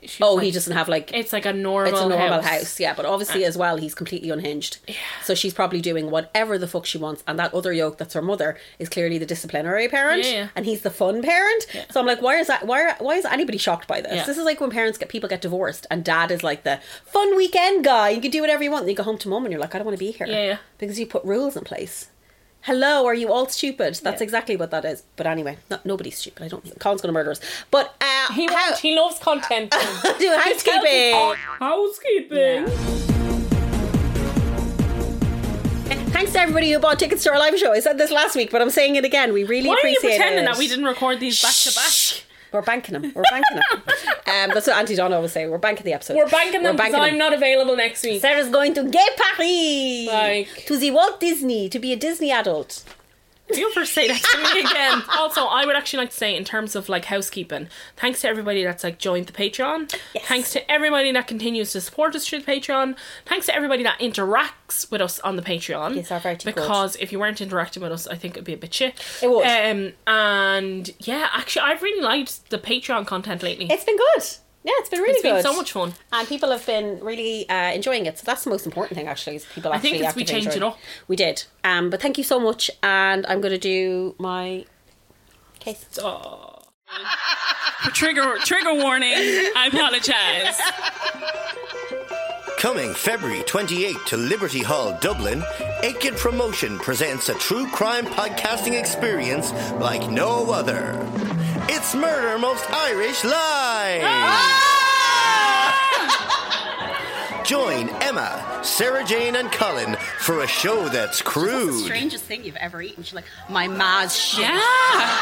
[0.09, 1.91] She's Oh, like, he doesn't have like It's like a normal.
[1.93, 2.45] it's a normal house.
[2.45, 2.79] house.
[2.79, 2.93] yeah.
[2.93, 4.77] But obviously, uh, as well, he's completely unhinged.
[4.87, 4.95] Yeah.
[5.23, 8.21] So she's probably doing whatever the fuck she wants, and that other yoke, that's her
[8.21, 10.47] mother, is clearly the disciplinary parent, Yeah, yeah.
[10.55, 11.65] and he's the fun parent.
[11.91, 12.65] So I'm like, why is that?
[12.67, 12.81] Why?
[12.83, 14.13] Are, why is anybody shocked by this?
[14.15, 14.25] Yeah.
[14.25, 17.35] This is like when parents get people get divorced, and dad is like the fun
[17.35, 18.09] weekend guy.
[18.09, 18.83] You can do whatever you want.
[18.83, 20.27] And you go home to mom, and you're like, I don't want to be here.
[20.27, 20.57] Yeah, yeah.
[20.77, 22.09] Because you put rules in place.
[22.65, 23.93] Hello, are you all stupid?
[24.01, 24.23] That's Yeah.
[24.23, 25.03] exactly what that is.
[25.17, 26.41] But anyway, no, nobody's stupid.
[26.43, 26.79] I don't.
[26.79, 27.39] Colin's gonna murder us.
[27.69, 28.79] But uh, He how- won't.
[28.79, 29.69] He loves content.
[30.19, 31.35] do housekeeping.
[31.59, 32.65] Housekeeping.
[36.11, 37.71] Thanks to everybody who bought tickets to our live show.
[37.73, 39.31] I said this last week, but I'm saying it again.
[39.33, 39.83] We really appreciate it.
[39.83, 40.47] Why are you pretending it.
[40.47, 42.23] that we didn't record these back to back?
[42.55, 43.11] We're banking them.
[43.13, 43.81] We're banking them.
[44.27, 45.47] um, that's what Auntie Don always say.
[45.47, 46.15] We're banking the episode.
[46.15, 48.21] We're banking them because I'm not available next week.
[48.21, 50.07] Sarah's going to Gay Paris.
[50.07, 52.83] Like- to the Walt Disney to be a Disney adult.
[53.47, 55.03] If you ever say that to me again.
[55.17, 58.63] Also, I would actually like to say, in terms of like housekeeping, thanks to everybody
[58.63, 59.93] that's like joined the Patreon.
[60.13, 60.25] Yes.
[60.25, 62.95] Thanks to everybody that continues to support us through the Patreon.
[63.25, 65.95] Thanks to everybody that interacts with us on the Patreon.
[65.95, 66.55] Yes, are very good.
[66.55, 69.01] Because if you weren't interacting with us, I think it'd be a bit shit.
[69.21, 69.45] It would.
[69.45, 73.67] Um, and yeah, actually, I've really liked the Patreon content lately.
[73.69, 74.23] It's been good.
[74.65, 75.93] Yeah, it's been really It's been so much fun.
[76.11, 78.17] And people have been really uh, enjoying it.
[78.17, 80.47] So that's the most important thing, actually, is people I actually think we actively changed
[80.47, 80.79] it enjoying up.
[81.07, 81.43] We did.
[81.63, 82.71] Um, but thank you so much.
[82.81, 84.65] And I'm going to do my
[85.59, 85.85] case.
[86.01, 86.63] Oh.
[87.93, 89.13] trigger trigger warning.
[89.13, 90.59] I apologize.
[92.57, 95.43] Coming February 28 to Liberty Hall, Dublin,
[95.83, 100.93] Aiken Promotion presents a true crime podcasting experience like no other.
[101.67, 104.01] It's Murder Most Irish Live!
[104.03, 104.61] Ah!
[107.45, 112.81] Join Emma, Sarah Jane, and Colin for a show that's crude, Strangest thing you've ever
[112.81, 113.03] eaten.
[113.03, 114.45] She's like, my ma's shit.
[114.45, 115.19] Yeah.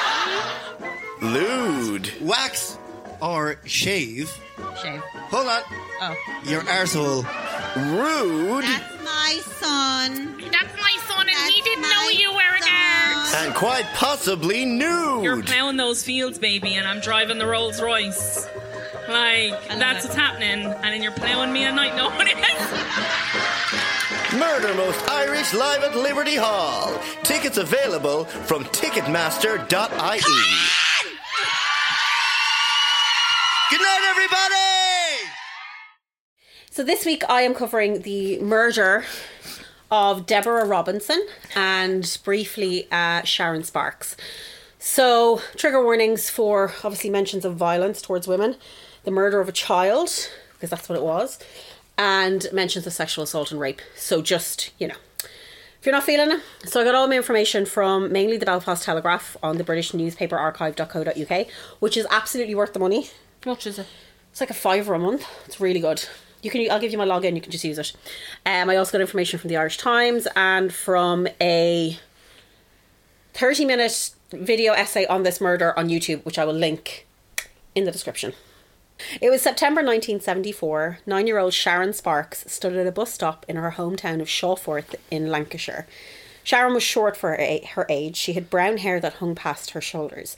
[1.21, 2.77] lewd, wax
[3.21, 4.31] or shave.
[4.81, 5.01] Shave.
[5.01, 5.61] Hold on.
[6.01, 6.15] Oh.
[6.45, 7.23] Your arsehole.
[7.75, 10.37] rude, That's my son.
[10.51, 13.25] That's my son, and he That's didn't know you were a girl.
[13.25, 13.45] son.
[13.45, 15.23] and quite possibly nude.
[15.23, 15.45] You're nude.
[15.45, 18.47] plowing those fields, baby, and I'm driving the Rolls Royce.
[19.09, 20.09] Like, that's it.
[20.09, 22.13] what's happening, and then you're plowing me a night notice.
[24.39, 26.97] Murder Most Irish live at Liberty Hall.
[27.23, 30.21] Tickets available from Ticketmaster.ie.
[33.69, 34.92] Good night, everybody!
[36.73, 39.05] So this week I am covering the murder
[39.91, 44.17] of Deborah Robinson and briefly uh, Sharon Sparks.
[44.79, 48.55] So trigger warnings for obviously mentions of violence towards women,
[49.03, 51.37] the murder of a child because that's what it was,
[51.95, 53.83] and mentions of sexual assault and rape.
[53.95, 54.97] So just you know.
[55.19, 58.83] If you're not feeling it, so I got all my information from mainly the Belfast
[58.83, 61.47] Telegraph on the British newspaper archive.co.uk,
[61.79, 63.11] which is absolutely worth the money.
[63.43, 63.85] What is it?
[64.31, 65.27] It's like a fiver a month.
[65.45, 66.07] It's really good.
[66.43, 66.69] You can.
[66.69, 67.35] I'll give you my login.
[67.35, 67.93] You can just use it.
[68.45, 71.97] Um, I also got information from the Irish Times and from a
[73.33, 77.07] thirty-minute video essay on this murder on YouTube, which I will link
[77.73, 78.33] in the description.
[79.21, 80.99] It was September 1974.
[81.05, 84.95] Nine year old Sharon Sparks stood at a bus stop in her hometown of Shawforth
[85.09, 85.87] in Lancashire.
[86.43, 88.17] Sharon was short for her her age.
[88.17, 90.35] She had brown hair that hung past her shoulders.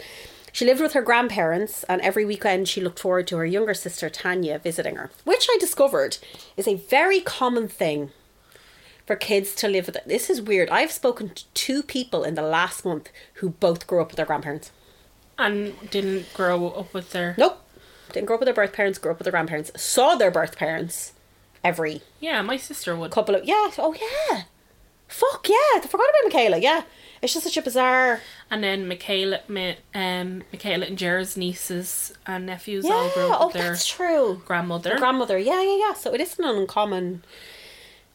[0.55, 4.09] She lived with her grandparents, and every weekend she looked forward to her younger sister
[4.09, 6.17] Tanya visiting her, which I discovered
[6.55, 8.11] is a very common thing
[9.05, 9.97] for kids to live with.
[10.05, 10.69] This is weird.
[10.69, 14.25] I've spoken to two people in the last month who both grew up with their
[14.25, 14.71] grandparents.
[15.37, 17.35] And didn't grow up with their.
[17.37, 17.61] Nope.
[18.13, 19.71] Didn't grow up with their birth parents, grew up with their grandparents.
[19.75, 21.11] Saw their birth parents
[21.65, 23.11] every Yeah, my sister would.
[23.11, 24.43] couple of yeah, oh yeah.
[25.09, 26.83] Fuck yeah, I forgot about Michaela, yeah.
[27.25, 29.39] It's just such a bizarre And then Michaela,
[29.93, 33.85] um, Michaela and Jared's nieces and nephews Yeah, all grew up oh with their that's
[33.87, 34.41] true.
[34.45, 34.91] grandmother.
[34.91, 35.93] Their grandmother, yeah, yeah, yeah.
[35.93, 37.23] So it isn't an uncommon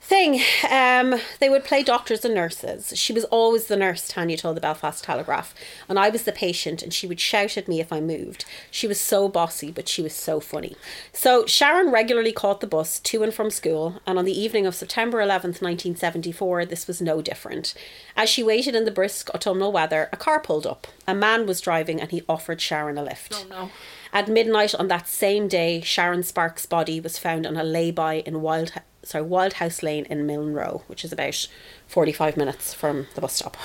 [0.01, 0.41] thing.
[0.69, 2.93] Um, they would play doctors and nurses.
[2.97, 5.55] She was always the nurse, Tanya told the Belfast Telegraph,
[5.89, 8.45] and I was the patient, and she would shout at me if I moved.
[8.71, 10.77] She was so bossy, but she was so funny.
[11.13, 14.75] So Sharon regularly caught the bus to and from school, and on the evening of
[14.75, 17.75] September 11th, 1974, this was no different.
[18.17, 20.87] As she waited in the brisk autumnal weather, a car pulled up.
[21.07, 23.35] A man was driving, and he offered Sharon a lift.
[23.35, 23.71] Oh no.
[24.13, 28.43] At midnight on that same day, Sharon Sparks' body was found on a lay-by in
[28.43, 31.49] Wild, sorry, Wild House Lane in Milnrow, which is about
[31.87, 33.57] 45 minutes from the bus stop.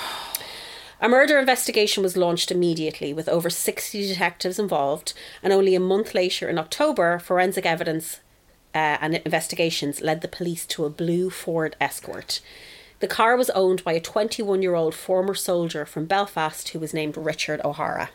[1.00, 6.14] A murder investigation was launched immediately with over 60 detectives involved, and only a month
[6.14, 8.20] later, in October, forensic evidence
[8.74, 12.40] uh, and investigations led the police to a blue Ford Escort.
[13.00, 16.94] The car was owned by a 21 year old former soldier from Belfast who was
[16.94, 18.10] named Richard O'Hara.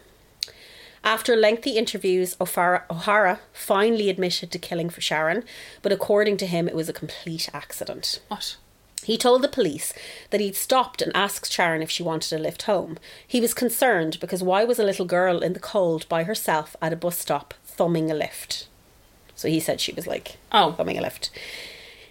[1.04, 5.44] After lengthy interviews, O'Hara, O'Hara finally admitted to killing for Sharon,
[5.82, 8.22] but according to him, it was a complete accident.
[8.28, 8.56] What?
[9.04, 9.94] He told the police
[10.30, 13.00] that he'd stopped and asked Sharon if she wanted a lift home.
[13.28, 16.94] He was concerned because why was a little girl in the cold by herself at
[16.94, 18.68] a bus stop thumbing a lift?
[19.34, 20.74] So he said she was like Oh.
[20.74, 21.32] thumbing a lift.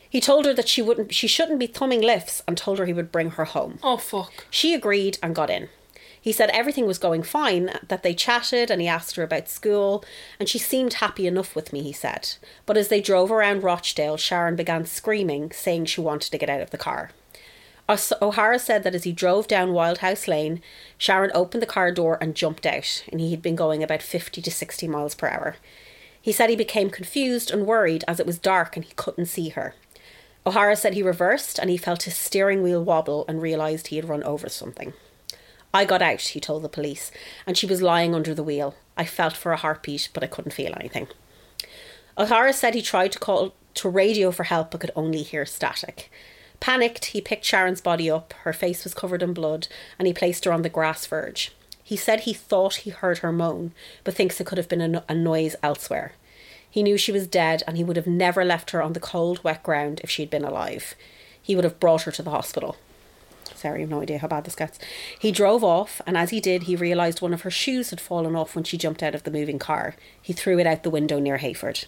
[0.09, 2.93] He told her that she wouldn't she shouldn't be thumbing lifts and told her he
[2.93, 3.79] would bring her home.
[3.85, 4.47] Oh fuck.
[4.51, 5.69] She agreed and got in.
[6.21, 10.05] He said everything was going fine, that they chatted and he asked her about school,
[10.39, 12.35] and she seemed happy enough with me, he said.
[12.67, 16.61] But as they drove around Rochdale, Sharon began screaming, saying she wanted to get out
[16.61, 17.11] of the car.
[17.89, 20.63] O'Hara said that as he drove down Wildhouse Lane,
[20.97, 24.41] Sharon opened the car door and jumped out, and he had been going about 50
[24.43, 25.57] to 60 miles per hour.
[26.23, 29.49] He said he became confused and worried as it was dark and he couldn't see
[29.51, 29.75] her.
[30.47, 34.09] O'Hara said he reversed and he felt his steering wheel wobble and realised he had
[34.09, 34.93] run over something.
[35.73, 37.13] I got out, he told the police,
[37.47, 38.75] and she was lying under the wheel.
[38.97, 41.07] I felt for a heartbeat, but I couldn't feel anything.
[42.19, 46.11] O'Hara said he tried to call to radio for help but could only hear static.
[46.59, 48.35] Panicked, he picked Sharon's body up.
[48.43, 51.53] Her face was covered in blood, and he placed her on the grass verge.
[51.83, 53.73] He said he thought he heard her moan,
[54.05, 56.13] but thinks it could have been a, a noise elsewhere.
[56.69, 59.43] He knew she was dead, and he would have never left her on the cold,
[59.43, 60.95] wet ground if she had been alive.
[61.41, 62.77] He would have brought her to the hospital.
[63.61, 64.79] Sorry, I have no idea how bad this gets.
[65.19, 68.35] He drove off, and as he did, he realised one of her shoes had fallen
[68.35, 69.97] off when she jumped out of the moving car.
[70.23, 71.85] He threw it out the window near Hayford.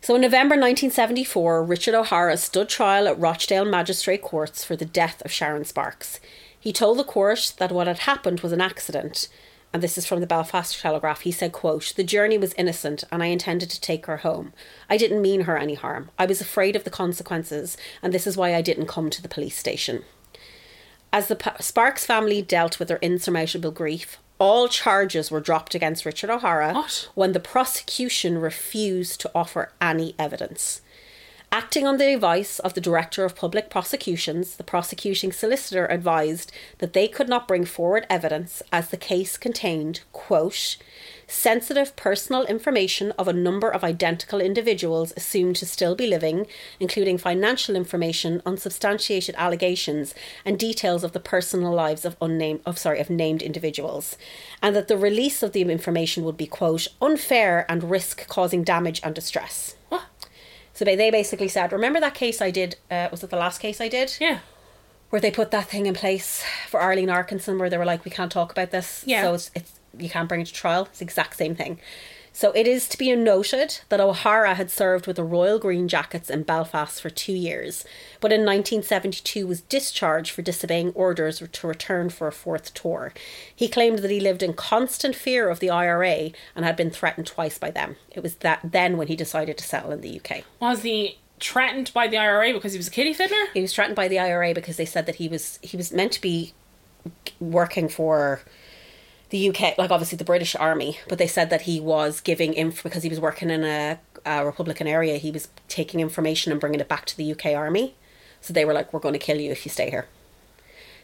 [0.00, 5.20] So in November 1974, Richard O'Hara stood trial at Rochdale Magistrate Courts for the death
[5.24, 6.20] of Sharon Sparks.
[6.58, 9.28] He told the court that what had happened was an accident,
[9.76, 11.20] and this is from the Belfast Telegraph.
[11.20, 14.54] He said, quote, The journey was innocent and I intended to take her home.
[14.88, 16.08] I didn't mean her any harm.
[16.18, 19.28] I was afraid of the consequences, and this is why I didn't come to the
[19.28, 20.04] police station.
[21.12, 26.06] As the Pa- Sparks family dealt with their insurmountable grief, all charges were dropped against
[26.06, 27.10] Richard O'Hara What?
[27.14, 30.80] when the prosecution refused to offer any evidence.
[31.52, 36.92] Acting on the advice of the Director of Public Prosecutions, the prosecuting solicitor advised that
[36.92, 40.76] they could not bring forward evidence as the case contained, quote,
[41.28, 46.46] sensitive personal information of a number of identical individuals assumed to still be living,
[46.78, 53.00] including financial information, unsubstantiated allegations, and details of the personal lives of unnamed of sorry
[53.00, 54.16] of named individuals,
[54.60, 59.00] and that the release of the information would be quote unfair and risk causing damage
[59.02, 59.76] and distress.
[59.88, 60.02] What?
[60.76, 62.76] So they they basically said, remember that case I did?
[62.90, 64.14] Uh, was it the last case I did?
[64.20, 64.40] Yeah.
[65.08, 68.10] Where they put that thing in place for Arlene Arkinson, where they were like, we
[68.10, 69.02] can't talk about this.
[69.06, 69.22] Yeah.
[69.22, 70.82] So it's, it's you can't bring it to trial.
[70.90, 71.80] It's the exact same thing.
[72.36, 76.28] So it is to be noted that O'Hara had served with the Royal Green Jackets
[76.28, 77.82] in Belfast for two years,
[78.20, 83.14] but in 1972 was discharged for disobeying orders to return for a fourth tour.
[83.54, 87.26] He claimed that he lived in constant fear of the IRA and had been threatened
[87.26, 87.96] twice by them.
[88.10, 90.44] It was that then when he decided to settle in the UK.
[90.60, 93.46] Was he threatened by the IRA because he was a kiddie fiddler?
[93.54, 96.12] He was threatened by the IRA because they said that he was he was meant
[96.12, 96.52] to be
[97.40, 98.42] working for
[99.30, 102.82] the UK, like obviously the British Army, but they said that he was giving inf
[102.82, 105.16] because he was working in a, a Republican area.
[105.16, 107.94] He was taking information and bringing it back to the UK Army.
[108.40, 110.06] So they were like, "We're going to kill you if you stay here."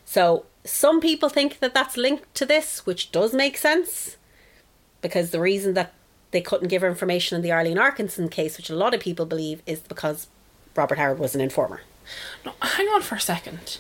[0.05, 4.17] So some people think that that's linked to this, which does make sense,
[5.01, 5.93] because the reason that
[6.31, 9.27] they couldn't give her information in the Arlene Arkinson case, which a lot of people
[9.27, 10.29] believe, is because
[10.75, 11.83] Robert Howard was an informer.
[12.45, 13.79] No, hang on for a second.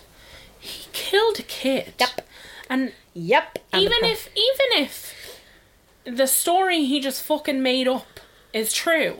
[0.58, 1.94] He killed a kid.
[1.98, 2.26] Yep.
[2.68, 3.58] And Yep.
[3.74, 5.40] even if even if
[6.04, 8.20] the story he just fucking made up
[8.52, 9.16] is true,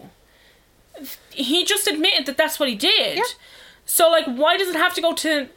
[1.31, 3.19] he just admitted that that's what he did.
[3.19, 3.23] Yeah.
[3.85, 5.49] So like, why does it have to go to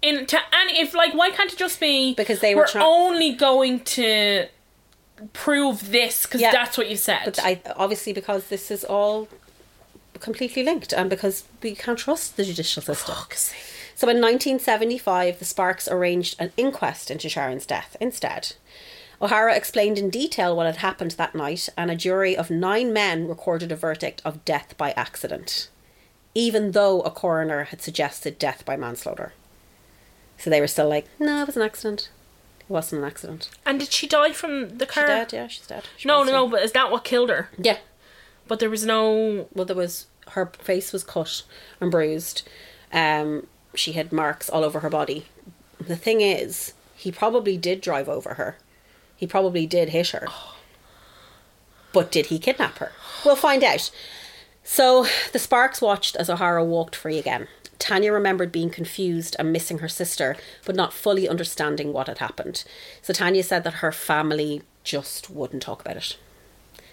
[0.00, 0.80] in to any?
[0.80, 4.46] If like, why can't it just be Because they were we're try- only going to
[5.32, 6.52] prove this because Yeah.
[6.52, 7.22] that's what you said.
[7.24, 9.28] But I obviously because this is all
[10.20, 13.14] completely linked, and because we can't trust the judicial system.
[13.16, 13.58] Fuck's sake.
[14.02, 18.54] So in 1975, the Sparks arranged an inquest into Sharon's death instead.
[19.20, 23.28] O'Hara explained in detail what had happened that night, and a jury of nine men
[23.28, 25.68] recorded a verdict of death by accident,
[26.34, 29.34] even though a coroner had suggested death by manslaughter.
[30.36, 32.10] So they were still like, no, it was an accident.
[32.58, 33.50] It wasn't an accident.
[33.64, 35.04] And did she die from the car?
[35.04, 35.84] She's dead, yeah, she's dead.
[35.96, 36.48] She No, no, no.
[36.48, 37.50] But is that what killed her?
[37.56, 37.78] Yeah,
[38.48, 39.46] But there was no.
[39.54, 41.44] well there was her face was cut
[41.80, 42.42] and bruised
[42.92, 45.26] um she had marks all over her body.
[45.80, 48.56] The thing is he probably did drive over her.
[49.16, 50.26] He probably did hit her.
[51.92, 52.92] But did he kidnap her?
[53.24, 53.90] We'll find out.
[54.64, 57.48] So the sparks watched as o'hara walked free again.
[57.78, 62.64] Tanya remembered being confused and missing her sister but not fully understanding what had happened.
[63.02, 66.16] So tanya said that her family just wouldn't talk about it.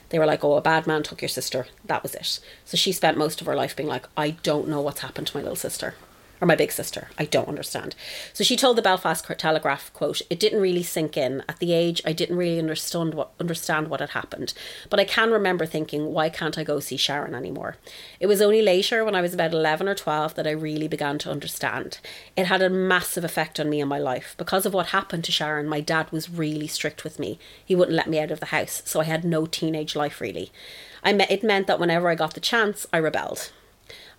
[0.09, 1.67] They were like, oh, a bad man took your sister.
[1.85, 2.39] That was it.
[2.65, 5.37] So she spent most of her life being like, I don't know what's happened to
[5.37, 5.93] my little sister
[6.41, 7.09] or my big sister.
[7.17, 7.95] I don't understand.
[8.33, 11.43] So she told the Belfast Telegraph, quote, it didn't really sink in.
[11.49, 14.53] At the age, I didn't really understand what, understand what had happened.
[14.89, 17.75] But I can remember thinking, why can't I go see Sharon anymore?
[18.19, 21.17] It was only later, when I was about 11 or 12, that I really began
[21.19, 21.99] to understand.
[22.35, 24.35] It had a massive effect on me and my life.
[24.37, 27.39] Because of what happened to Sharon, my dad was really strict with me.
[27.63, 30.51] He wouldn't let me out of the house, so I had no teenage life really.
[31.03, 33.51] I me- it meant that whenever I got the chance, I rebelled.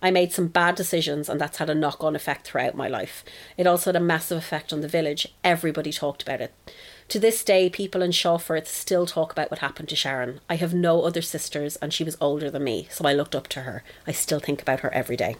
[0.01, 3.23] I made some bad decisions, and that's had a knock on effect throughout my life.
[3.57, 5.27] It also had a massive effect on the village.
[5.43, 6.53] Everybody talked about it.
[7.09, 10.39] To this day, people in Shawfirth still talk about what happened to Sharon.
[10.49, 13.47] I have no other sisters, and she was older than me, so I looked up
[13.49, 13.83] to her.
[14.07, 15.35] I still think about her every day.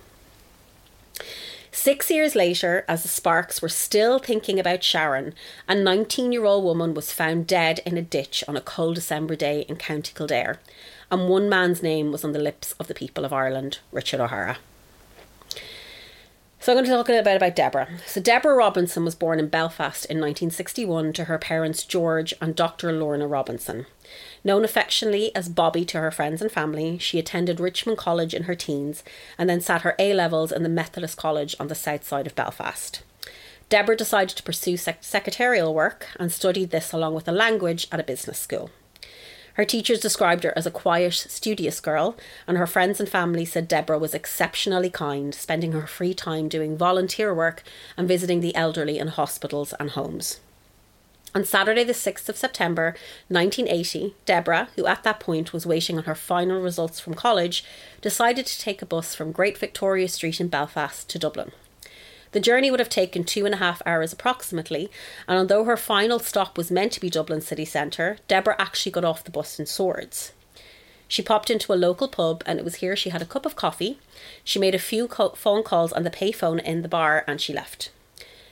[1.71, 5.34] Six years later, as the Sparks were still thinking about Sharon,
[5.69, 9.38] a 19 year old woman was found dead in a ditch on a cold December
[9.38, 10.60] day in County Kildare,
[11.12, 14.58] and one man's name was on the lips of the people of Ireland, Richard O'Hara.
[16.62, 17.89] So I'm going to talk a little bit about Deborah.
[18.06, 22.91] So Deborah Robinson was born in Belfast in 1961 to her parents George and Dr.
[22.93, 23.88] Lorna Robinson.
[24.43, 28.54] Known affectionately as Bobby to her friends and family, she attended Richmond College in her
[28.54, 29.04] teens
[29.39, 32.36] and then sat her A levels in the Methodist College on the south side of
[32.36, 33.02] Belfast.
[33.69, 38.00] Deborah decided to pursue sec- secretarial work and studied this along with a language at
[38.00, 38.69] a business school.
[39.56, 42.16] Her teachers described her as a quiet, studious girl,
[42.48, 46.78] and her friends and family said Deborah was exceptionally kind, spending her free time doing
[46.78, 47.64] volunteer work
[47.98, 50.40] and visiting the elderly in hospitals and homes.
[51.34, 52.94] On Saturday, the 6th of September
[53.30, 57.64] 1980, Deborah, who at that point was waiting on her final results from college,
[58.02, 61.54] decided to take a bus from Great Victoria Street in Belfast to Dublin.
[62.32, 64.89] The journey would have taken two and a half hours approximately,
[65.28, 69.04] and although her final stop was meant to be Dublin city centre, Deborah actually got
[69.04, 70.32] off the bus in Swords.
[71.10, 73.58] She popped into a local pub, and it was here she had a cup of
[73.58, 74.00] coffee.
[74.46, 77.52] She made a few co- phone calls on the payphone in the bar, and she
[77.52, 77.91] left.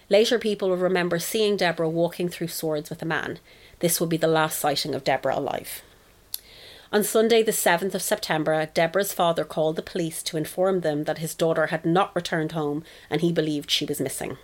[0.09, 3.39] Later, people will remember seeing Deborah walking through Swords with a man.
[3.79, 5.83] This would be the last sighting of Deborah alive.
[6.91, 11.19] On Sunday, the 7th of September, Deborah's father called the police to inform them that
[11.19, 14.37] his daughter had not returned home and he believed she was missing.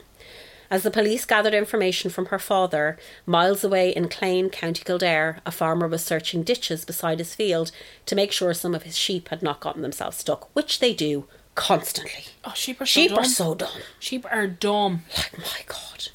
[0.69, 5.51] As the police gathered information from her father, miles away in Clane, County Kildare, a
[5.51, 7.71] farmer was searching ditches beside his field
[8.05, 11.25] to make sure some of his sheep had not gotten themselves stuck, which they do
[11.55, 12.25] constantly.
[12.43, 13.19] Oh, sheep are so Sheep dumb.
[13.19, 13.81] are so dumb.
[13.99, 15.03] Sheep are dumb.
[15.17, 16.09] Like, my God.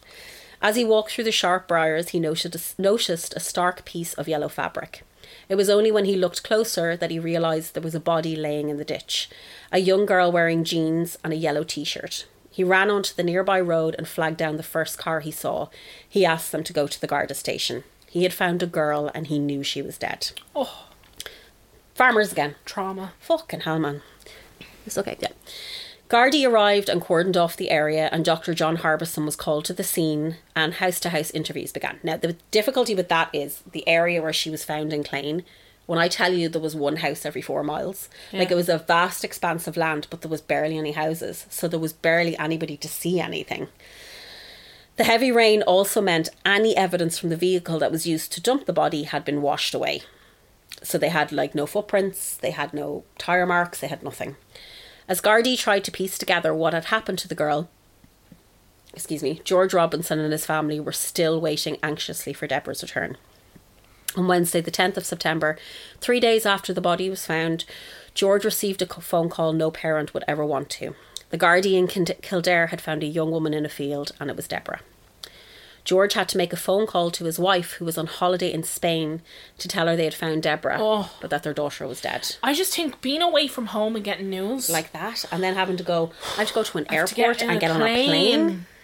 [0.62, 4.28] As he walked through the sharp briars, he noticed a, noticed a stark piece of
[4.28, 5.02] yellow fabric.
[5.50, 8.68] It was only when he looked closer that he realised there was a body laying
[8.68, 9.28] in the ditch.
[9.72, 12.24] A young girl wearing jeans and a yellow t shirt.
[12.52, 15.66] He ran onto the nearby road and flagged down the first car he saw.
[16.08, 17.82] He asked them to go to the Garda station.
[18.08, 20.30] He had found a girl and he knew she was dead.
[20.54, 20.86] Oh,
[21.96, 22.54] Farmers again.
[22.64, 23.12] trauma.
[23.18, 24.02] Fucking hell, man.
[24.86, 25.32] It's okay, yeah.
[26.10, 28.52] Gardaí arrived and cordoned off the area, and Dr.
[28.52, 32.00] John Harbison was called to the scene, and house to house interviews began.
[32.02, 35.44] Now, the difficulty with that is the area where she was found in Clane.
[35.86, 38.78] When I tell you there was one house every four miles, like it was a
[38.78, 42.76] vast expanse of land, but there was barely any houses, so there was barely anybody
[42.78, 43.68] to see anything.
[44.96, 48.66] The heavy rain also meant any evidence from the vehicle that was used to dump
[48.66, 50.02] the body had been washed away.
[50.82, 54.36] So they had like no footprints, they had no tire marks, they had nothing.
[55.10, 57.68] As Gardaí tried to piece together what had happened to the girl,
[58.94, 63.16] excuse me, George Robinson and his family were still waiting anxiously for Deborah's return.
[64.16, 65.58] On Wednesday, the 10th of September,
[66.00, 67.64] three days after the body was found,
[68.14, 70.94] George received a phone call no parent would ever want to.
[71.30, 74.46] The Gardaí in Kildare had found a young woman in a field, and it was
[74.46, 74.80] Deborah.
[75.90, 78.62] George had to make a phone call to his wife, who was on holiday in
[78.62, 79.22] Spain,
[79.58, 81.10] to tell her they had found Deborah, Oh.
[81.20, 82.36] but that their daughter was dead.
[82.44, 85.76] I just think being away from home and getting news Like that, and then having
[85.78, 88.04] to go, I have to go to an to get airport and get on a
[88.06, 88.66] plane.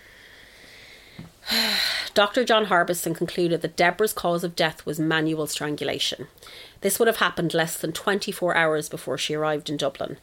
[2.17, 2.45] Dr.
[2.45, 6.29] John Harbison concluded that Deborah's cause of death was manual strangulation.
[6.81, 10.17] This would have happened less than 24 hours before she arrived in Dublin.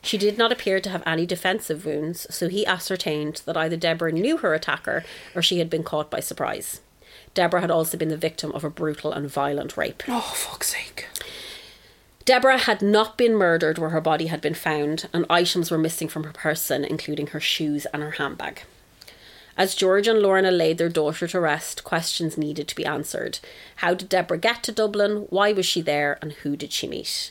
[0.00, 4.12] She did not appear to have any defensive wounds, so he ascertained that either Deborah
[4.12, 5.02] knew her attacker
[5.34, 6.82] or she had been caught by surprise.
[7.34, 10.04] Deborah had also been the victim of a brutal and violent rape.
[10.06, 11.08] Oh fuck's sake!
[12.24, 16.06] Deborah had not been murdered where her body had been found, and items were missing
[16.06, 18.62] from her person, including her shoes and her handbag.
[19.60, 23.40] As George and Lorna laid their daughter to rest, questions needed to be answered.
[23.76, 25.26] How did Deborah get to Dublin?
[25.28, 26.18] Why was she there?
[26.22, 27.30] And who did she meet?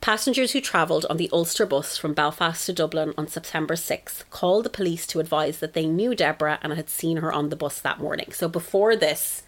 [0.00, 4.64] Passengers who travelled on the Ulster bus from Belfast to Dublin on September 6th called
[4.64, 7.78] the police to advise that they knew Deborah and had seen her on the bus
[7.78, 8.32] that morning.
[8.32, 9.42] So before this,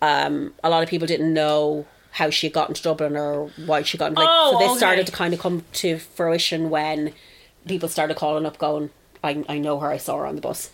[0.00, 3.82] um, a lot of people didn't know how she had gotten to Dublin or why
[3.82, 4.78] she got like Oh, so this okay.
[4.78, 7.12] started to kind of come to fruition when
[7.68, 8.90] people started calling up going
[9.22, 10.70] I, I know her I saw her on the bus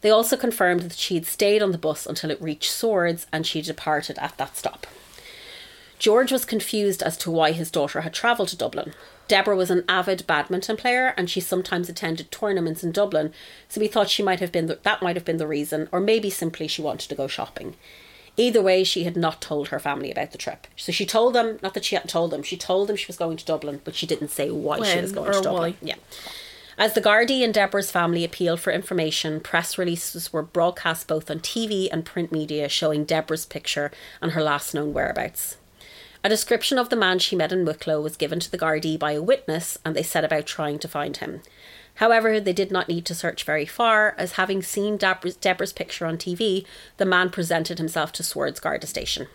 [0.00, 3.46] they also confirmed that she had stayed on the bus until it reached Swords and
[3.46, 4.86] she departed at that stop
[5.98, 8.92] George was confused as to why his daughter had travelled to Dublin.
[9.26, 13.32] Deborah was an avid badminton player and she sometimes attended tournaments in Dublin,
[13.68, 16.00] so he thought she might have been the, that might have been the reason, or
[16.00, 17.74] maybe simply she wanted to go shopping.
[18.36, 20.66] Either way, she had not told her family about the trip.
[20.76, 23.16] So she told them, not that she hadn't told them, she told them she was
[23.16, 25.72] going to Dublin, but she didn't say why she was going to Dublin.
[25.72, 25.76] why.
[25.80, 25.94] Yeah.
[26.76, 31.38] As the Gardaí and Deborah's family appealed for information, press releases were broadcast both on
[31.38, 35.56] TV and print media showing Deborah's picture and her last known whereabouts.
[36.24, 39.12] A description of the man she met in Wicklow was given to the Gardaí by
[39.12, 41.42] a witness, and they set about trying to find him.
[41.96, 46.16] However, they did not need to search very far, as having seen Deborah's, picture on
[46.16, 46.66] TV,
[46.96, 49.28] the man presented himself to Swords Garda Station.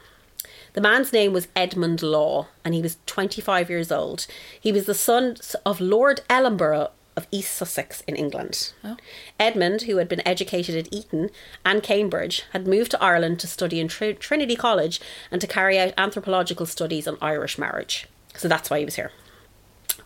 [0.74, 4.28] The man's name was Edmund Law, and he was 25 years old.
[4.60, 6.90] He was the son of Lord Ellenborough
[7.20, 8.72] of East Sussex in England.
[8.82, 8.96] Oh.
[9.38, 11.30] Edmund, who had been educated at Eton
[11.66, 15.78] and Cambridge, had moved to Ireland to study in Tr- Trinity College and to carry
[15.78, 18.08] out anthropological studies on Irish marriage.
[18.36, 19.12] So that's why he was here.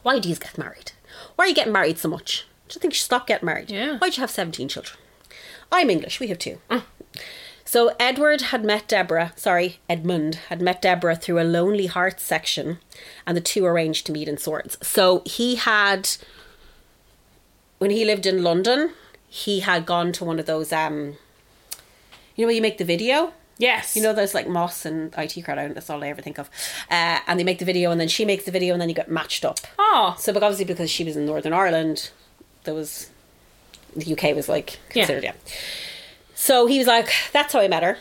[0.02, 0.92] Why do you get married?
[1.36, 2.48] Why are you getting married so much?
[2.68, 3.70] Do you think you should stop getting married?
[3.70, 4.00] Yeah.
[4.00, 4.98] Why'd you have 17 children?
[5.72, 6.58] I'm English, we have two.
[6.70, 6.84] Mm.
[7.66, 12.78] So Edward had met Deborah, sorry, Edmund had met Deborah through a Lonely Hearts section,
[13.26, 14.78] and the two arranged to meet in Swords.
[14.82, 16.10] So he had,
[17.84, 18.92] when he lived in London,
[19.28, 21.18] he had gone to one of those, um,
[22.38, 23.34] you know, where you make the video.
[23.58, 23.94] Yes.
[23.94, 25.76] You know, there's like Moss and IT crowd.
[25.76, 26.50] That's all I ever think of.
[26.90, 28.96] Uh, and they make the video, and then she makes the video, and then you
[28.96, 29.60] get matched up.
[29.78, 30.16] Oh.
[30.18, 32.10] So, but obviously, because she was in Northern Ireland,
[32.64, 33.10] there was
[33.96, 35.04] the UK was like Yeah.
[35.06, 35.34] considered yeah.
[36.36, 37.98] So he was like, "That's how I met her."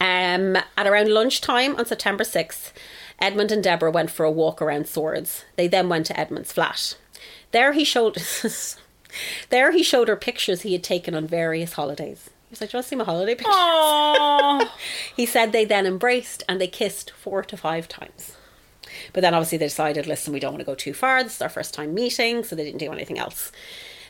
[0.00, 2.72] Um, at around lunchtime on September sixth,
[3.18, 5.44] Edmund and Deborah went for a walk around Swords.
[5.56, 6.96] They then went to Edmund's flat.
[7.52, 8.16] There he showed,
[9.50, 12.30] there he showed her pictures he had taken on various holidays.
[12.48, 14.70] He was like, "Do you want to see my holiday pictures?"
[15.16, 18.36] He said they then embraced and they kissed four to five times.
[19.12, 21.22] But then obviously they decided, listen, we don't want to go too far.
[21.22, 23.52] This is our first time meeting, so they didn't do anything else.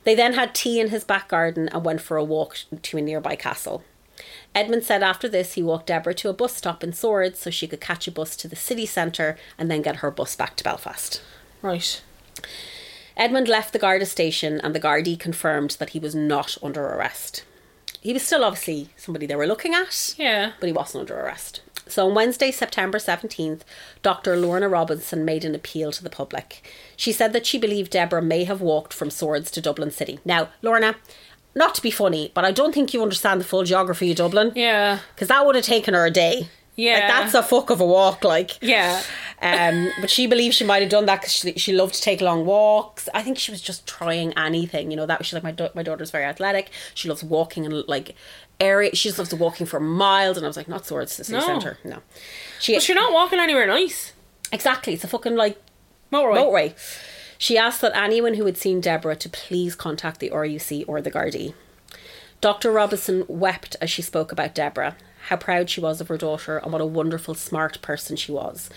[0.05, 3.03] They then had tea in his back garden and went for a walk to a
[3.03, 3.85] nearby castle.
[4.55, 7.69] Edmund said after this he walked Deborah to a bus stop in Swords so she
[7.69, 10.65] could catch a bus to the city centre and then get her bus back to
[10.65, 11.23] Belfast.
[11.63, 12.03] right.
[13.21, 17.45] Edmund left the Garda station and the Gardaí confirmed that he was not under arrest.
[18.01, 20.53] He was still obviously somebody they were looking at, Yeah.
[20.59, 21.61] but he wasn't under arrest.
[21.87, 23.61] So on Wednesday, September 17th,
[24.03, 24.37] Dr.
[24.39, 26.63] Lorna Robinson made an appeal to the public.
[26.97, 30.19] She said that she believed Deborah may have walked from Swords to Dublin City.
[30.25, 30.95] Now, Lorna,
[31.55, 34.53] not to be funny, but I don't think you understand the full geography of Dublin.
[34.55, 35.01] Yeah.
[35.15, 36.49] Because that would have taken her a day.
[36.81, 36.95] Yeah.
[36.95, 38.63] Like, that's a fuck of a walk, like.
[38.63, 39.03] Yeah.
[39.43, 42.21] Um, but she believes she might have done that because she, she loved to take
[42.21, 43.09] long walks.
[43.15, 45.07] I think she was just trying anything, you know.
[45.07, 46.71] That was she's like my my daughter's very athletic.
[46.95, 48.15] She loves walking and like
[48.61, 48.95] area.
[48.95, 50.37] She just loves walking for miles.
[50.37, 51.41] And I was like, not Swords City No.
[51.41, 51.99] Centre, no.
[52.61, 54.13] She But you're not walking anywhere nice.
[54.53, 54.93] exactly.
[54.95, 55.59] It's a fucking like
[56.13, 56.37] Motorway.
[56.37, 57.05] motorway.
[57.39, 61.11] She asked that anyone who had seen Deborah to please contact the RUC or the
[61.11, 61.55] Gardaí.
[62.43, 62.71] Dr.
[62.71, 64.97] Robinson wept as she spoke about Deborah,
[65.31, 68.69] how proud she was of her daughter, and what a wonderful, smart person she was.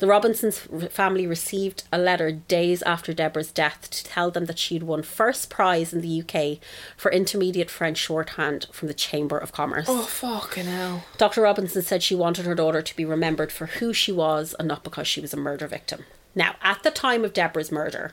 [0.00, 0.58] The Robinsons
[0.90, 5.02] family received a letter days after Deborah's death to tell them that she had won
[5.02, 6.58] first prize in the UK
[6.94, 9.86] for intermediate French shorthand from the Chamber of Commerce.
[9.88, 11.04] Oh, fucking hell.
[11.16, 11.40] Dr.
[11.40, 14.84] Robinson said she wanted her daughter to be remembered for who she was and not
[14.84, 16.04] because she was a murder victim.
[16.34, 18.12] Now, at the time of Deborah's murder,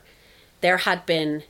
[0.61, 1.43] there had been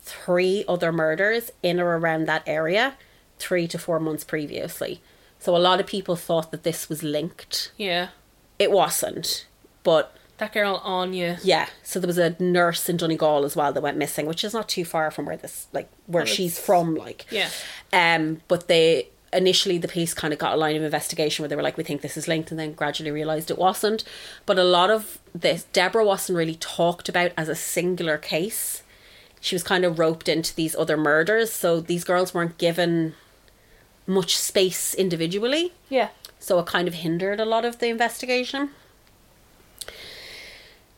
[0.00, 2.96] three other murders in or around that area
[3.38, 5.00] three to four months previously.
[5.38, 7.72] So a lot of people thought that this was linked.
[7.76, 8.08] Yeah.
[8.58, 9.46] It wasn't.
[9.82, 11.36] But That girl on you.
[11.42, 14.52] yeah, so there was a nurse in Donegal as well that went missing, which is
[14.54, 17.26] not too far from where this like where Well, she's from, like.
[17.30, 17.50] Yeah.
[17.92, 21.56] Um, but they initially the police kind of got a line of investigation where they
[21.56, 24.02] were like, we think this is linked, and then gradually realized it wasn't.
[24.46, 28.82] But a lot of this, Deborah wasn't really talked about as a singular case.
[29.40, 33.14] She was kind of roped into these other murders, so these girls weren't given
[34.06, 35.72] much space individually.
[35.88, 36.08] Yeah.
[36.38, 38.70] So it kind of hindered a lot of the investigation.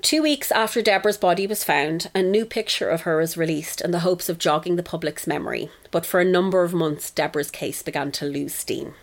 [0.01, 3.91] Two weeks after Deborah's body was found, a new picture of her was released in
[3.91, 5.71] the hopes of jogging the public's memory.
[5.91, 8.95] But for a number of months, Deborah's case began to lose steam.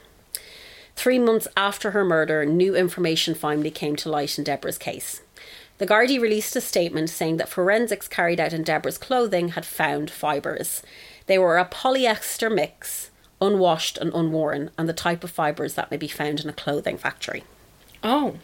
[0.95, 5.21] Three months after her murder, new information finally came to light in Deborah's case.
[5.79, 10.09] The Gardaí released a statement saying that forensics carried out in Deborah's clothing had found
[10.09, 10.81] fibres.
[11.25, 15.97] They were a polyester mix, unwashed and unworn, and the type of fibres that may
[15.97, 17.43] be found in a clothing factory.
[18.03, 18.35] Oh.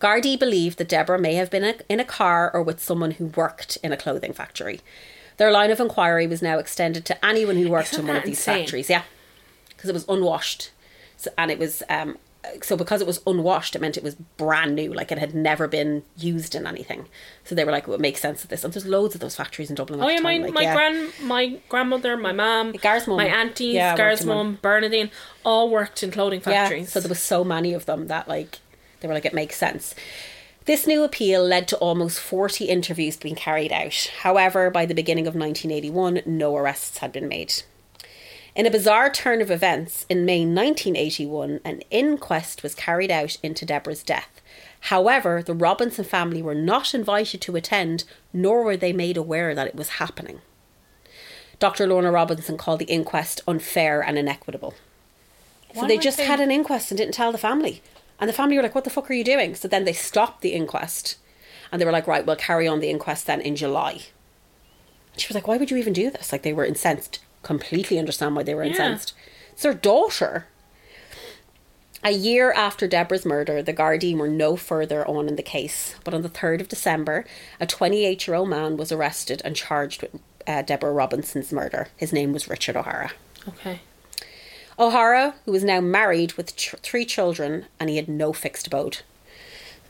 [0.00, 3.26] Gardaí believed that Deborah may have been a- in a car or with someone who
[3.26, 4.80] worked in a clothing factory.
[5.38, 8.22] Their line of inquiry was now extended to anyone who worked Isn't in one of
[8.24, 8.64] these insane?
[8.64, 8.90] factories.
[8.90, 9.02] Yeah,
[9.68, 10.70] because it was unwashed,
[11.16, 12.18] so, and it was um,
[12.62, 15.68] so because it was unwashed, it meant it was brand new, like it had never
[15.68, 17.06] been used in anything.
[17.44, 19.36] So they were like, "It would make sense of this." And there's loads of those
[19.36, 20.02] factories in Dublin.
[20.02, 20.74] Oh yeah, my like, my yeah.
[20.74, 23.16] grand my grandmother, my mum, Gar's mum.
[23.16, 24.58] my aunties, Yeah, Gar's one.
[24.62, 25.10] Bernadine,
[25.44, 26.84] all worked in clothing factories.
[26.84, 28.58] Yeah, so there was so many of them that like
[29.00, 29.94] they were like it makes sense.
[30.66, 34.10] This new appeal led to almost 40 interviews being carried out.
[34.22, 37.62] However, by the beginning of 1981, no arrests had been made.
[38.56, 43.66] In a bizarre turn of events, in May 1981, an inquest was carried out into
[43.66, 44.40] Deborah's death.
[44.80, 49.66] However, the Robinson family were not invited to attend, nor were they made aware that
[49.66, 50.40] it was happening.
[51.58, 51.86] Dr.
[51.86, 54.72] Lorna Robinson called the inquest unfair and inequitable.
[55.74, 57.82] So Why they just they- had an inquest and didn't tell the family.
[58.18, 59.54] And the family were like, what the fuck are you doing?
[59.54, 61.18] So then they stopped the inquest.
[61.70, 64.04] And they were like, right, we'll carry on the inquest then in July.
[65.18, 66.32] She was like, why would you even do this?
[66.32, 67.18] Like, they were incensed.
[67.46, 68.70] Completely understand why they were Yeah.
[68.70, 69.12] incensed.
[69.52, 70.46] It's their daughter.
[72.02, 75.94] A year after Deborah's murder, the Gardaí were no further on in the case.
[76.02, 77.24] But on the 3rd of December,
[77.60, 81.88] a 28 year old man was arrested and charged with uh, Deborah Robinson's murder.
[81.96, 83.12] His name was Richard O'Hara.
[83.48, 83.80] okay.
[84.78, 88.98] O'Hara, who was now married with ch- three children, and he had no fixed abode.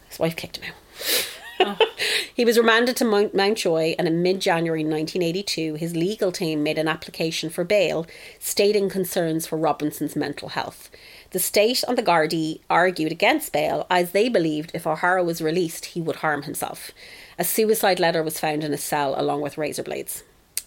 [0.09, 1.27] His wife kicked him out.
[2.35, 6.79] he was remanded to Mount- Mountjoy, and in mid January 1982, his legal team made
[6.79, 8.07] an application for bail,
[8.39, 10.91] stating concerns for Robinson's mental health.
[11.31, 15.87] The state and the Gardaí argued against bail as they believed if O'Hara was released,
[15.87, 16.93] he would harm himself.
[17.39, 20.23] A suicide letter was found in his cell along with razor blades.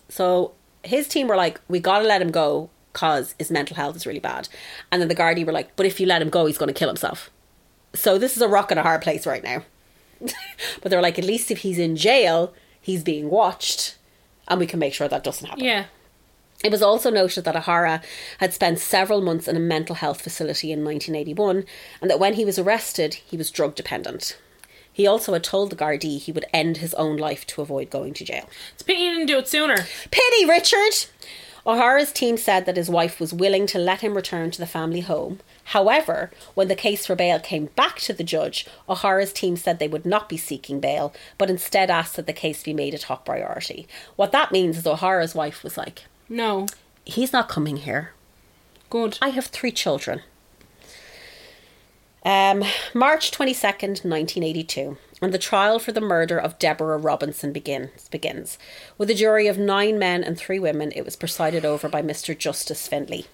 [0.09, 4.05] So his team were like, we gotta let him go because his mental health is
[4.05, 4.49] really bad.
[4.91, 6.89] And then the Gardaí were like, but if you let him go, he's gonna kill
[6.89, 7.29] himself.
[7.93, 9.63] So this is a rock and a hard place right now.
[10.81, 13.97] but they're like, at least if he's in jail, he's being watched,
[14.47, 15.63] and we can make sure that doesn't happen.
[15.63, 15.85] Yeah.
[16.63, 18.01] It was also noted that O'Hara
[18.39, 21.63] had spent several months in a mental health facility in 1981
[22.01, 24.37] and that when he was arrested, he was drug dependent.
[24.91, 28.13] He also had told the Gardaí he would end his own life to avoid going
[28.15, 28.49] to jail.
[28.73, 29.77] It's pity you didn't do it sooner.
[30.11, 31.05] Pity, Richard!
[31.65, 35.01] O'Hara's team said that his wife was willing to let him return to the family
[35.01, 35.39] home.
[35.69, 39.87] However, when the case for bail came back to the judge, O'Hara's team said they
[39.87, 43.23] would not be seeking bail, but instead asked that the case be made a top
[43.25, 43.87] priority.
[44.15, 46.65] What that means is O'Hara's wife was like, No.
[47.05, 48.13] he's not coming here.
[48.89, 49.19] Good.
[49.21, 50.21] I have three children.
[52.25, 52.63] Um,
[52.93, 58.09] March 22nd, 1982, and the trial for the murder of Deborah Robinson begins.
[58.09, 58.57] begins.
[58.97, 62.37] With a jury of nine men and three women, it was presided over by Mr.
[62.37, 63.25] Justice Findlay.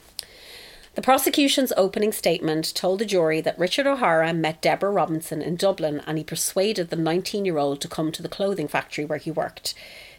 [0.96, 6.02] The prosecution's opening statement told the jury that Richard O'Hara met Deborah Robinson in Dublin
[6.08, 9.30] and he persuaded the 19 year old to come to the clothing factory where he
[9.30, 9.74] worked.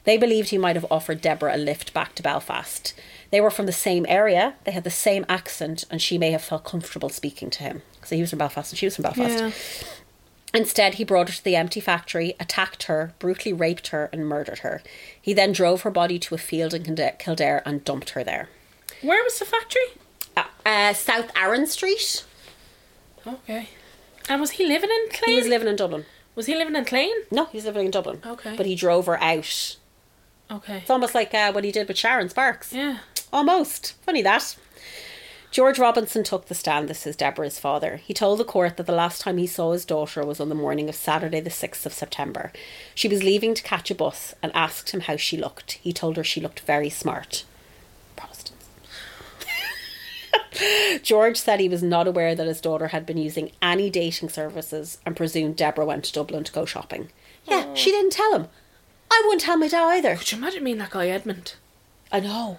[0.05, 2.93] They believed he might have offered Deborah a lift back to Belfast.
[3.31, 6.45] They were from the same area, they had the same accent, and she may have
[6.45, 7.83] felt comfortable speaking to him.
[8.05, 9.83] So he was from Belfast and she was from Belfast.
[10.53, 14.59] Instead, he brought her to the empty factory, attacked her, brutally raped her, and murdered
[14.59, 14.83] her.
[15.21, 16.85] He then drove her body to a field in
[17.19, 18.51] Kildare and dumped her there.
[19.01, 19.83] Where was the factory?
[20.37, 22.25] Uh, uh, South Arran Street.
[23.27, 23.69] Okay.
[24.29, 25.35] And was he living in Clane?
[25.35, 26.05] He was living in Dublin.
[26.35, 27.17] Was he living in Clane?
[27.31, 28.21] No, he was living in Dublin.
[28.25, 28.55] Okay.
[28.57, 29.77] But he drove her out.
[30.51, 30.79] Okay.
[30.79, 32.73] It's almost like uh, what he did with Sharon Sparks.
[32.73, 32.99] Yeah.
[33.33, 33.95] Almost.
[34.05, 34.57] Funny that.
[35.51, 36.89] George Robinson took the stand.
[36.89, 37.97] This is Deborah's father.
[37.97, 40.55] He told the court that the last time he saw his daughter was on the
[40.55, 42.53] morning of Saturday, the 6th of September.
[42.95, 45.73] She was leaving to catch a bus and asked him how she looked.
[45.73, 47.45] He told her she looked very smart.
[51.03, 54.99] George said he was not aware that his daughter had been using any dating services
[55.07, 57.11] and presumed Deborah went to Dublin to go shopping.
[57.47, 58.49] Yeah, she didn't tell him.
[59.11, 60.17] I wouldn't tell my dad either.
[60.17, 61.55] Could you imagine being that guy Edmund?
[62.11, 62.59] I know.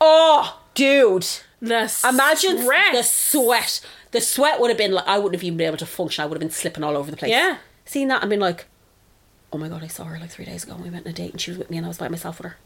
[0.00, 1.26] Oh, dude.
[1.60, 3.80] The Imagine the sweat.
[4.12, 6.22] The sweat would have been like I wouldn't have even been able to function.
[6.22, 7.30] I would have been slipping all over the place.
[7.32, 7.58] Yeah.
[7.84, 8.66] Seeing that and being like,
[9.52, 10.74] oh my god, I saw her like three days ago.
[10.74, 12.08] and We went on a date and she was with me and I was by
[12.08, 12.56] myself with her.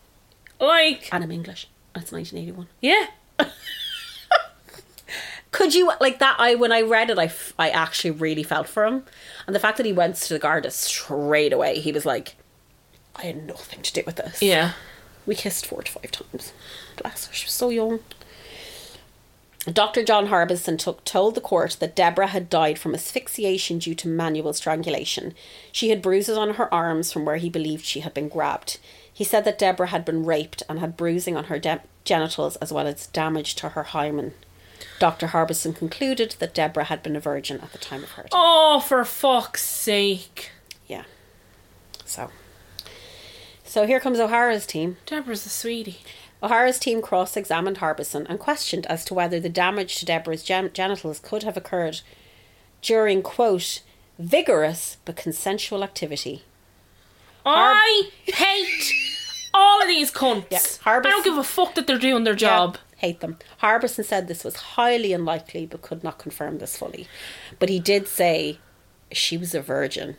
[0.60, 1.68] Like, And I'm English.
[1.94, 2.68] And it's 1981.
[2.80, 3.06] yeah.
[5.52, 6.36] Could you like that?
[6.38, 9.04] I when I read it, I, f- I actually really felt for him,
[9.46, 11.78] and the fact that he went to the Garda straight away.
[11.78, 12.34] He was like,
[13.14, 14.42] I had nothing to do with this.
[14.42, 14.72] Yeah.
[15.26, 16.52] We kissed four to five times.
[16.96, 18.00] Bless her, she was so young.
[19.70, 20.02] Dr.
[20.02, 24.52] John Harbison took, told the court that Deborah had died from asphyxiation due to manual
[24.54, 25.34] strangulation.
[25.70, 28.80] She had bruises on her arms from where he believed she had been grabbed.
[29.12, 32.72] He said that Deborah had been raped and had bruising on her de- genitals as
[32.72, 34.34] well as damage to her hymen.
[34.98, 35.28] Dr.
[35.28, 38.32] Harbison concluded that Deborah had been a virgin at the time of her death.
[38.32, 40.50] Oh, for fuck's sake.
[40.86, 41.04] Yeah.
[42.04, 42.30] So.
[43.64, 44.96] So here comes O'Hara's team.
[45.06, 46.00] Deborah's a sweetie.
[46.42, 50.70] O'Hara's team cross examined Harbison and questioned as to whether the damage to Deborah's gen-
[50.74, 52.00] genitals could have occurred
[52.82, 53.80] during, quote,
[54.18, 56.42] vigorous but consensual activity.
[57.46, 58.92] I hate
[59.54, 60.46] all of these cunts.
[60.50, 62.78] Yeah, I don't give a fuck that they're doing their job.
[63.02, 63.36] Hate them.
[63.58, 67.08] Harbison said this was highly unlikely but could not confirm this fully.
[67.58, 68.58] But he did say
[69.10, 70.16] she was a virgin.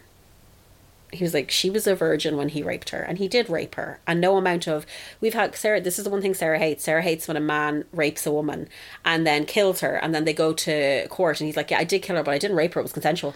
[1.14, 3.76] He was like, she was a virgin when he raped her, and he did rape
[3.76, 4.00] her.
[4.06, 4.86] And no amount of
[5.22, 5.80] we've had Sarah.
[5.80, 6.84] This is the one thing Sarah hates.
[6.84, 8.68] Sarah hates when a man rapes a woman
[9.06, 11.86] and then kills her, and then they go to court, and he's like, "Yeah, I
[11.86, 12.82] did kill her, but I didn't rape her.
[12.82, 13.36] It was consensual."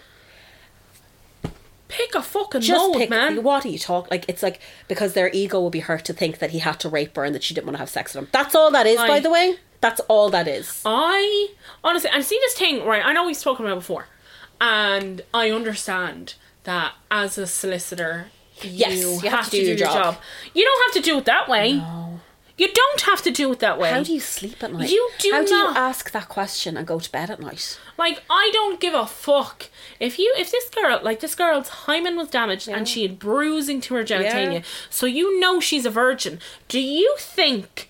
[1.87, 3.43] Pick a fucking Just mode, pick, man.
[3.43, 4.25] What are you talk like?
[4.27, 7.15] It's like because their ego will be hurt to think that he had to rape
[7.15, 8.29] her and that she didn't want to have sex with him.
[8.31, 9.55] That's all that is, by the way.
[9.79, 10.81] That's all that is.
[10.85, 11.49] I
[11.83, 13.05] honestly, I see this thing right.
[13.05, 14.07] I know we've spoken about it before,
[14.59, 18.27] and I understand that as a solicitor,
[18.61, 20.17] you, Yes, you have to do your job.
[20.53, 21.81] You don't have to do it that way.
[22.57, 23.91] You don't have to do it that way.
[23.91, 24.89] How do you sleep at night?
[24.89, 25.75] You do How do not.
[25.75, 27.79] you ask that question and go to bed at night?
[27.97, 32.15] Like I don't give a fuck if you if this girl like this girl's hymen
[32.17, 34.61] was damaged and she had bruising to her genitalia, Yeah.
[34.89, 36.39] so you know she's a virgin.
[36.67, 37.89] Do you think?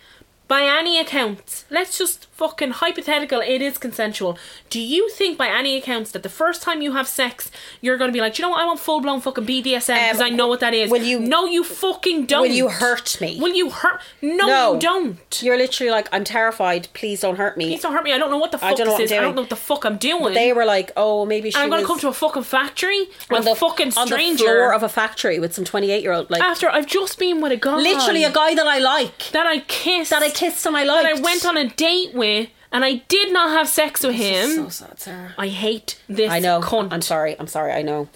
[0.50, 4.38] By any accounts, let's just fucking hypothetical, it is consensual.
[4.70, 8.10] Do you think, by any accounts, that the first time you have sex, you're going
[8.10, 8.62] to be like, "Do you know what?
[8.62, 10.92] I want full blown fucking BDSM because I um, know what that is?
[10.92, 12.44] will you- No, you fucking don't.
[12.44, 13.40] Will you hurt me?
[13.40, 14.02] Will you hurt?
[14.22, 14.74] No, No.
[14.74, 15.42] you don't.
[15.42, 16.88] You're literally like, I'm terrified.
[16.94, 17.66] Please don't hurt me.
[17.66, 18.14] Please don't hurt me.
[18.14, 19.18] I don't know what the fuck I don't know this is.
[19.18, 20.34] I don't know what the fuck I'm doing.
[20.34, 23.46] They were like, oh, maybe she I'm going to come to a fucking factory with
[23.46, 26.30] on a fucking stranger on the floor of a factory with some 28 year old,
[26.30, 27.78] like after I've just been with a guy.
[27.78, 30.12] literally a guy that I like, that I kissed.
[30.12, 31.04] that I kissed and I liked.
[31.04, 32.27] That I went on a date with,
[32.72, 34.50] and I did not have sex with him.
[34.56, 35.34] So sad, Sarah.
[35.38, 36.32] I hate this.
[36.32, 36.60] I know.
[36.62, 36.90] Cunt.
[36.92, 37.36] I'm sorry.
[37.40, 37.72] I'm sorry.
[37.74, 38.10] I know.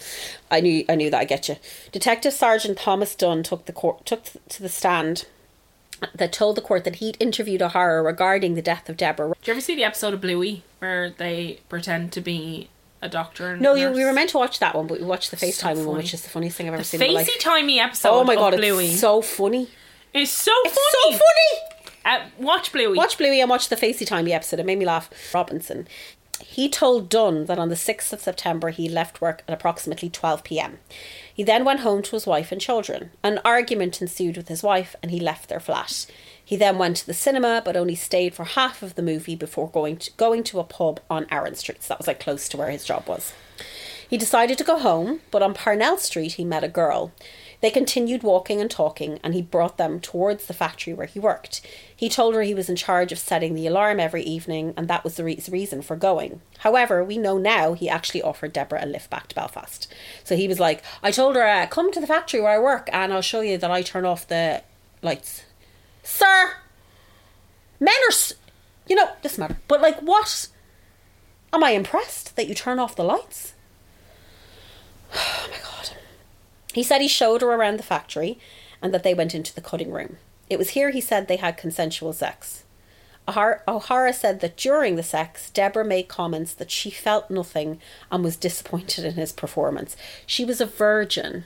[0.50, 0.84] I knew.
[0.88, 1.20] I knew that.
[1.20, 1.56] I get you.
[1.92, 5.26] Detective Sergeant Thomas Dunn took the court took to the stand.
[6.16, 9.34] That told the court that he'd interviewed O'Hara regarding the death of Deborah.
[9.40, 12.68] Did you ever see the episode of Bluey where they pretend to be
[13.00, 13.52] a doctor?
[13.52, 13.96] And No, a you, nurse?
[13.98, 16.22] we were meant to watch that one, but we watched the FaceTime one, which is
[16.22, 18.08] the funniest thing I've ever The seen facey timey episode.
[18.10, 18.86] Oh my god, Bluey.
[18.86, 19.68] it's so funny.
[20.12, 21.16] It's so It's funny.
[21.16, 21.71] so funny.
[22.04, 22.96] Uh, watch Bluey.
[22.96, 24.60] Watch Bluey and watch the Facey Timey episode.
[24.60, 25.10] It made me laugh.
[25.34, 25.86] Robinson.
[26.40, 30.42] He told Dunn that on the 6th of September he left work at approximately 12
[30.42, 30.78] pm.
[31.32, 33.10] He then went home to his wife and children.
[33.22, 36.06] An argument ensued with his wife and he left their flat.
[36.44, 39.70] He then went to the cinema but only stayed for half of the movie before
[39.70, 41.82] going to, going to a pub on Arran Street.
[41.82, 43.32] So that was like close to where his job was.
[44.08, 47.12] He decided to go home, but on Parnell Street he met a girl
[47.62, 51.60] They continued walking and talking, and he brought them towards the factory where he worked.
[51.94, 55.04] He told her he was in charge of setting the alarm every evening, and that
[55.04, 56.40] was the re- reason for going.
[56.58, 59.86] However, we know now he actually offered Deborah a lift back to Belfast.
[60.24, 62.90] So he was like, I told her, uh, come to the factory where I work,
[62.92, 64.64] and I'll show you that I turn off the
[65.00, 65.44] lights.
[66.02, 66.54] Sir!
[67.78, 68.10] Men are.
[68.10, 68.34] S-
[68.88, 69.58] you know, doesn't matter.
[69.68, 70.48] But, like, what?
[71.52, 73.54] Am I impressed that you turn off the lights?
[75.14, 76.01] Oh my god.
[76.72, 78.38] He said he showed her around the factory
[78.80, 80.16] and that they went into the cutting room.
[80.48, 82.64] It was here he said they had consensual sex.
[83.28, 88.36] O'Hara, said that during the sex, Deborah made comments that she felt nothing and was
[88.36, 89.96] disappointed in his performance.
[90.26, 91.44] She was a virgin.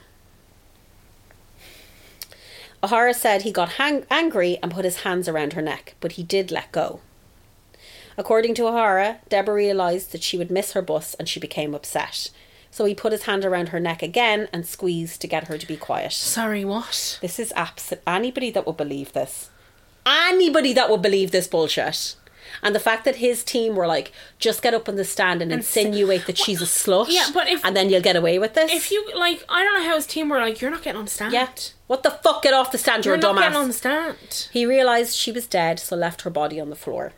[2.83, 6.23] O'Hara said he got hang- angry and put his hands around her neck, but he
[6.23, 6.99] did let go.
[8.17, 12.31] According to O'Hara, Deborah realised that she would miss her bus and she became upset.
[12.71, 15.67] So he put his hand around her neck again and squeezed to get her to
[15.67, 16.13] be quiet.
[16.13, 17.17] Sorry, what?
[17.21, 18.01] This is absolute.
[18.05, 19.49] Anybody that would believe this.
[20.05, 22.15] Anybody that would believe this bullshit.
[22.63, 25.51] And the fact that his team were like, just get up on the stand and,
[25.51, 27.07] And insinuate that she's a slut.
[27.09, 28.71] Yeah, but if- And then you'll get away with this.
[28.71, 30.61] If you like, I don't know how his team were like.
[30.61, 31.33] You're not getting on the stand.
[31.33, 31.49] Yeah.
[31.87, 32.41] What the fuck?
[32.43, 33.77] Get off the stand, you're, You're a not getting on the dumbass.
[33.77, 34.47] stand.
[34.53, 37.11] He realised she was dead, so left her body on the floor.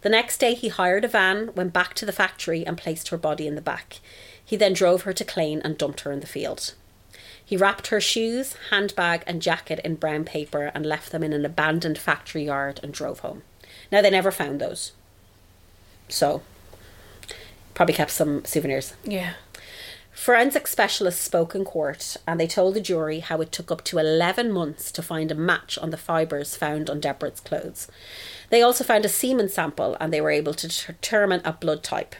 [0.00, 3.16] The next day, he hired a van, went back to the factory, and placed her
[3.18, 4.00] body in the back.
[4.44, 6.74] He then drove her to Clane and dumped her in the field.
[7.44, 11.44] He wrapped her shoes, handbag, and jacket in brown paper and left them in an
[11.44, 13.42] abandoned factory yard and drove home.
[13.92, 14.92] Now, they never found those.
[16.08, 16.42] So,
[17.74, 18.94] probably kept some souvenirs.
[19.04, 19.34] Yeah.
[20.12, 23.98] Forensic specialists spoke in court and they told the jury how it took up to
[23.98, 27.88] 11 months to find a match on the fibres found on Deborah's clothes.
[28.48, 32.14] They also found a semen sample and they were able to determine a blood type.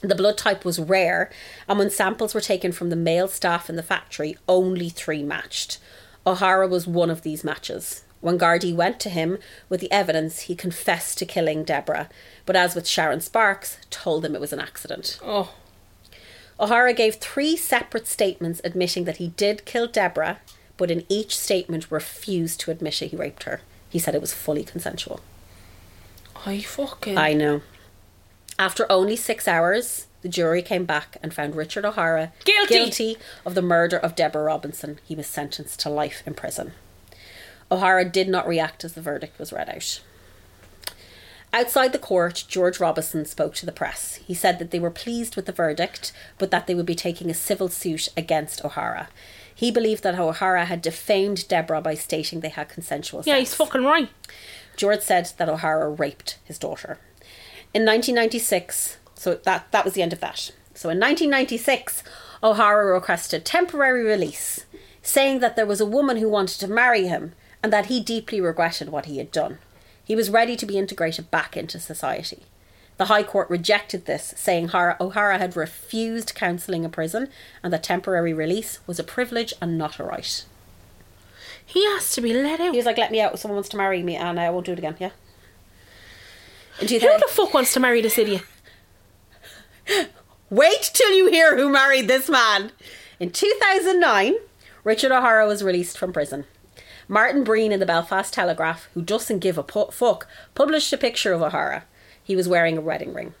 [0.00, 1.30] The blood type was rare,
[1.66, 5.78] and when samples were taken from the male staff in the factory, only three matched.
[6.26, 8.04] O'Hara was one of these matches.
[8.20, 9.38] When Gardaí went to him
[9.68, 12.08] with the evidence, he confessed to killing Deborah,
[12.46, 15.18] but as with Sharon Sparks, told them it was an accident.
[15.22, 15.54] Oh.
[16.60, 20.40] O'Hara gave three separate statements admitting that he did kill Deborah,
[20.76, 23.60] but in each statement refused to admit he raped her.
[23.88, 25.20] He said it was fully consensual.
[26.44, 27.16] I fucking.
[27.16, 27.62] I know.
[28.58, 33.16] After only six hours, the jury came back and found Richard O'Hara Guilty.
[33.46, 34.98] of the murder of Deborah Robinson.
[35.04, 36.72] He was sentenced to life in prison.
[37.70, 40.00] O'Hara did not react as the verdict was read out.
[41.52, 44.16] Outside the court, George Robinson spoke to the press.
[44.26, 47.30] He said that they were pleased with the verdict, but that they would be taking
[47.30, 49.08] a civil suit against O'Hara.
[49.54, 53.26] He believed that O'Hara had defamed Deborah by stating they had consensual sex.
[53.28, 54.10] yeah, he's fucking right.
[54.76, 56.98] George said that O'Hara raped his daughter.
[57.74, 60.50] In 1996, so that, that was the end of that.
[60.74, 62.02] So in 1996,
[62.42, 64.64] O'Hara requested temporary release,
[65.02, 68.40] saying that there was a woman who wanted to marry him and that he deeply
[68.40, 69.58] regretted what he had done.
[70.04, 72.44] He was ready to be integrated back into society.
[72.96, 77.28] The High Court rejected this, saying O'Hara had refused counselling in prison
[77.62, 80.44] and that temporary release was a privilege and not a right.
[81.64, 82.72] He has to be let out.
[82.72, 84.66] He was like, let me out, someone wants to marry me and uh, I won't
[84.66, 85.10] do it again, yeah?
[86.80, 88.42] Who the fuck wants to marry this idiot?
[90.50, 92.72] Wait till you hear who married this man.
[93.18, 94.34] In 2009,
[94.84, 96.44] Richard O'Hara was released from prison.
[97.08, 101.32] Martin Breen in the Belfast Telegraph, who doesn't give a pu- fuck, published a picture
[101.32, 101.84] of O'Hara.
[102.22, 103.34] He was wearing a wedding ring.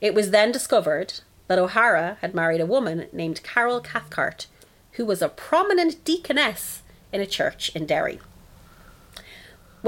[0.00, 4.46] It was then discovered that O'Hara had married a woman named Carol Cathcart,
[4.92, 8.20] who was a prominent deaconess in a church in Derry.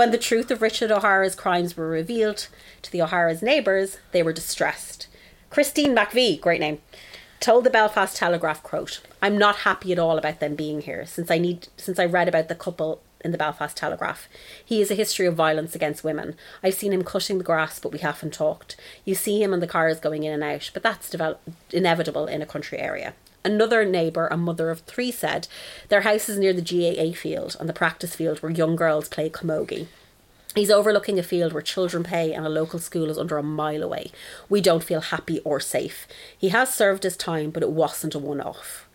[0.00, 2.48] When the truth of Richard O'Hara's crimes were revealed
[2.80, 5.08] to the O'Hara's neighbours, they were distressed.
[5.50, 6.80] Christine McVie, great name,
[7.38, 11.30] told the Belfast Telegraph, quote, I'm not happy at all about them being here since
[11.30, 14.26] I need since I read about the couple in the Belfast Telegraph.
[14.64, 16.34] He has a history of violence against women.
[16.62, 18.76] I've seen him cutting the grass, but we haven't talked.
[19.04, 21.42] You see him on the cars going in and out, but that's develop-
[21.72, 23.12] inevitable in a country area.
[23.44, 25.48] Another neighbour, a mother of three, said
[25.88, 29.30] their house is near the GAA field and the practice field where young girls play
[29.30, 29.86] camogie.
[30.54, 33.82] He's overlooking a field where children play and a local school is under a mile
[33.82, 34.10] away.
[34.48, 36.08] We don't feel happy or safe.
[36.36, 38.88] He has served his time, but it wasn't a one off.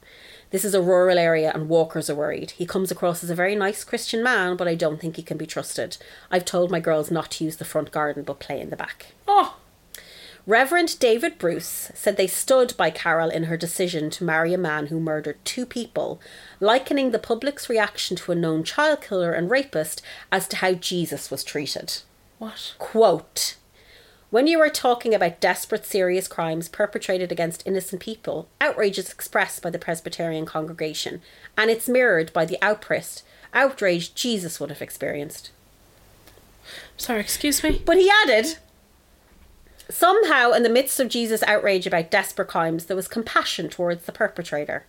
[0.52, 2.52] This is a rural area and walkers are worried.
[2.52, 5.38] He comes across as a very nice Christian man, but I don't think he can
[5.38, 5.98] be trusted.
[6.30, 9.08] I've told my girls not to use the front garden but play in the back.
[9.28, 9.58] Oh,
[10.48, 14.88] Reverend David Bruce said they stood by Carol in her decision to marry a man
[14.88, 16.22] who murdered two people,
[16.60, 21.32] likening the public's reaction to a known child killer and rapist as to how Jesus
[21.32, 22.02] was treated.
[22.38, 22.76] what?
[22.78, 23.58] Quote
[24.30, 29.64] When you are talking about desperate, serious crimes perpetrated against innocent people, outrage is expressed
[29.64, 31.24] by the Presbyterian congregation,
[31.58, 35.50] and it's mirrored by the outburst, outrage Jesus would have experienced.
[36.98, 37.82] Sorry, excuse me.
[37.84, 38.58] But he added,
[39.90, 44.12] somehow, in the midst of Jesus' outrage about desperate crimes, there was compassion towards the
[44.12, 44.86] perpetrator.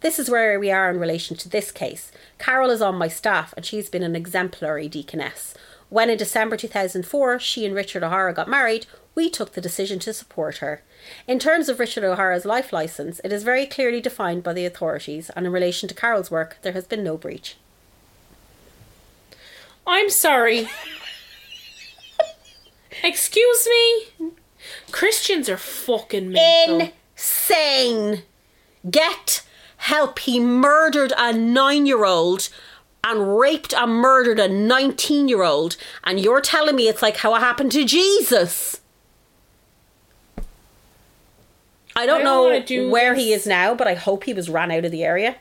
[0.00, 2.10] This is where we are in relation to this case.
[2.38, 5.54] Carol is on my staff, and she's been an exemplary deaconess.
[5.90, 10.14] When in December 2004 she and Richard O'Hara got married, we took the decision to
[10.14, 10.82] support her.
[11.26, 15.30] In terms of Richard O'Hara's life licence, it is very clearly defined by the authorities,
[15.30, 17.56] and in relation to Carol's work, there has been no breach.
[19.86, 20.68] I'm sorry.
[23.02, 24.30] Excuse me.
[24.90, 26.92] Christians are fucking mental.
[27.16, 28.22] Insane!
[28.90, 29.42] Get
[29.78, 30.18] help.
[30.20, 32.48] He murdered a nine year old
[33.02, 37.34] and raped and murdered a 19 year old, and you're telling me it's like how
[37.34, 38.80] it happened to Jesus.
[41.96, 44.48] I don't, I don't know do where he is now, but I hope he was
[44.48, 45.36] ran out of the area.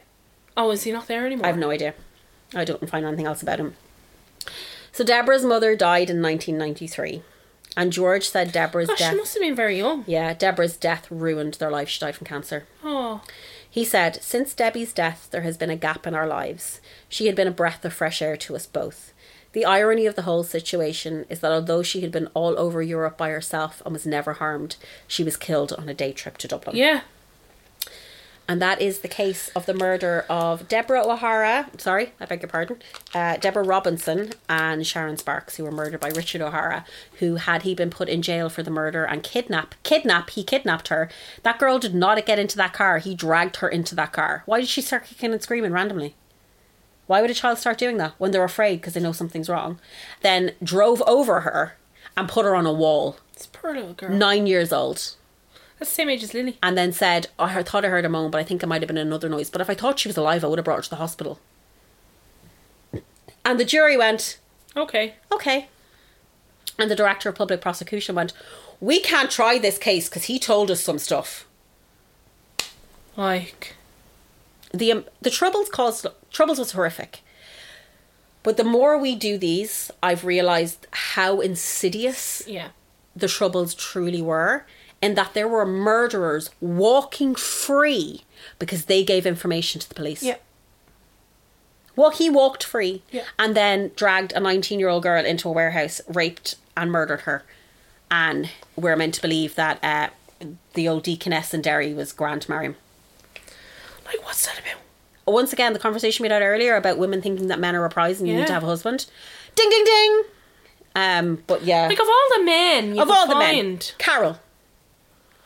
[0.57, 1.45] oh, is he not there anymore?
[1.45, 1.93] I have no idea.
[2.55, 3.75] I don't find anything else about him.
[4.91, 7.21] So Deborah's mother died in 1993,
[7.79, 9.11] and George said Deborah's Gosh, death.
[9.13, 10.03] she must have been very young.
[10.07, 11.87] Yeah, Deborah's death ruined their life.
[11.89, 12.65] She died from cancer.
[12.83, 13.21] Oh,
[13.69, 16.81] He said, Since Debbie's death, there has been a gap in our lives.
[17.07, 19.13] She had been a breath of fresh air to us both.
[19.53, 23.17] The irony of the whole situation is that although she had been all over Europe
[23.17, 24.75] by herself and was never harmed,
[25.07, 26.75] she was killed on a day trip to Dublin.
[26.75, 27.01] yeah.
[28.49, 32.49] And that is the case of the murder of Deborah O'Hara, sorry, I beg your
[32.49, 32.81] pardon,
[33.13, 36.83] uh, Deborah Robinson and Sharon Sparks, who were murdered by Richard O'Hara,
[37.19, 40.87] who, had he been put in jail for the murder and kidnap, kidnap, he kidnapped
[40.87, 41.09] her.
[41.43, 44.41] That girl did not get into that car, he dragged her into that car.
[44.47, 46.15] Why did she start kicking and screaming randomly?
[47.05, 49.79] Why would a child start doing that when they're afraid because they know something's wrong?
[50.23, 51.75] Then drove over her
[52.17, 54.09] and put her on a wall, It's a poor little girl.
[54.09, 55.15] nine years old
[55.79, 56.57] That's the same age as Lily.
[56.61, 58.87] and then said, I thought I heard a moan, but I think it might have
[58.87, 59.49] been another noise.
[59.49, 61.39] But if I thought she was alive, I would have brought her to the hospital.
[63.45, 64.39] And the jury went,
[64.75, 65.15] Okay.
[65.31, 65.67] okay.
[66.77, 68.33] And the director of public prosecution went,
[68.81, 71.45] we can't try this case because he told us some stuff.
[73.17, 73.75] Like,
[74.73, 77.21] The um, the troubles caused troubles was horrific.
[78.43, 82.69] But the more we do these, I've realized how insidious yeah.
[83.15, 84.65] the troubles truly were
[85.01, 88.23] in that there were murderers walking free
[88.57, 90.21] because they gave information to the police.
[90.23, 90.35] Yeah.
[91.95, 93.23] Well, he walked free Yeah.
[93.37, 97.43] and then dragged a 19 year old girl into a warehouse, raped and murdered her.
[98.11, 100.09] And we're meant to believe that uh,
[100.73, 102.75] the old deaconess in Derry was grand to marry him.
[104.05, 104.81] Like, what's that about?
[105.31, 108.19] Once again, the conversation we had earlier about women thinking that men are a prize
[108.19, 108.39] and you Yeah.
[108.41, 109.05] need to have a husband.
[109.55, 110.23] Ding, ding, ding.
[110.95, 114.39] Um, but yeah, Like, of all the men of all the men, Carol,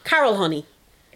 [0.03, 0.65] Carol, honey.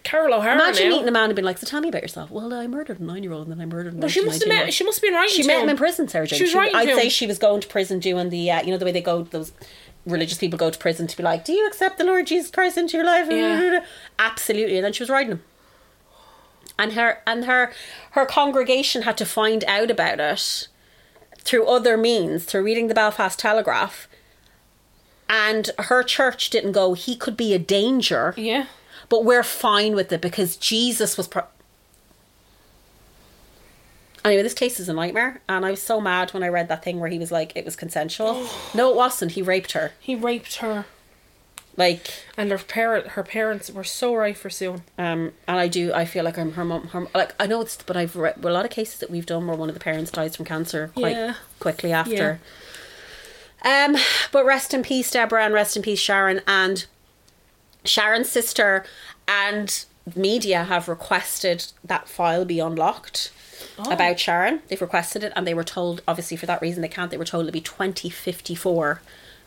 [0.04, 0.90] Carol O'Hara Imagine now.
[0.94, 3.04] meeting a man and being like, "So tell me about yourself." Well, I murdered a
[3.04, 3.94] nine-year-old and then I murdered.
[4.00, 4.72] Well, she must have met.
[4.72, 5.62] She must have been writing She met him.
[5.64, 6.38] him in prison, Sarah Jane.
[6.38, 7.10] She was writing I'd say him.
[7.10, 9.52] she was going to prison doing the, uh, you know, the way they go, those
[10.06, 12.78] religious people go to prison to be like, "Do you accept the Lord Jesus Christ
[12.78, 13.84] into your life?" Yeah.
[14.18, 14.76] Absolutely.
[14.76, 15.42] And then she was writing him.
[16.78, 17.72] And her and her
[18.12, 20.68] her congregation had to find out about it
[21.42, 24.07] through other means, through reading the Belfast Telegraph.
[25.28, 28.66] And her church didn't go, he could be a danger Yeah.
[29.08, 31.28] but we're fine with it because Jesus was.
[31.28, 31.44] Pro-
[34.24, 36.82] anyway, this case is a nightmare, and I was so mad when I read that
[36.82, 38.48] thing where he was like, it was consensual.
[38.74, 39.32] no, it wasn't.
[39.32, 39.92] He raped her.
[40.00, 40.86] He raped her,
[41.76, 44.82] Like, and her parent, her parents were so right for soon.
[44.98, 45.92] um, and I do.
[45.92, 46.88] I feel like I'm her mom.
[46.88, 49.46] Her, like, I know it's, but I've read a lot of cases that we've done
[49.46, 51.34] where one of the parents dies from cancer quite Yeah.
[51.60, 52.40] quickly after.
[53.64, 53.96] Um,
[54.32, 56.86] but rest in peace, Deborah, and rest in peace, Sharon, and
[57.84, 58.84] Sharon's sister
[59.26, 59.84] and
[60.14, 63.32] media have requested that file be unlocked
[63.90, 64.60] about Sharon.
[64.68, 67.10] They've requested it, and they were told, obviously, for that reason, they can't.
[67.10, 69.00] They were told it'll be 2054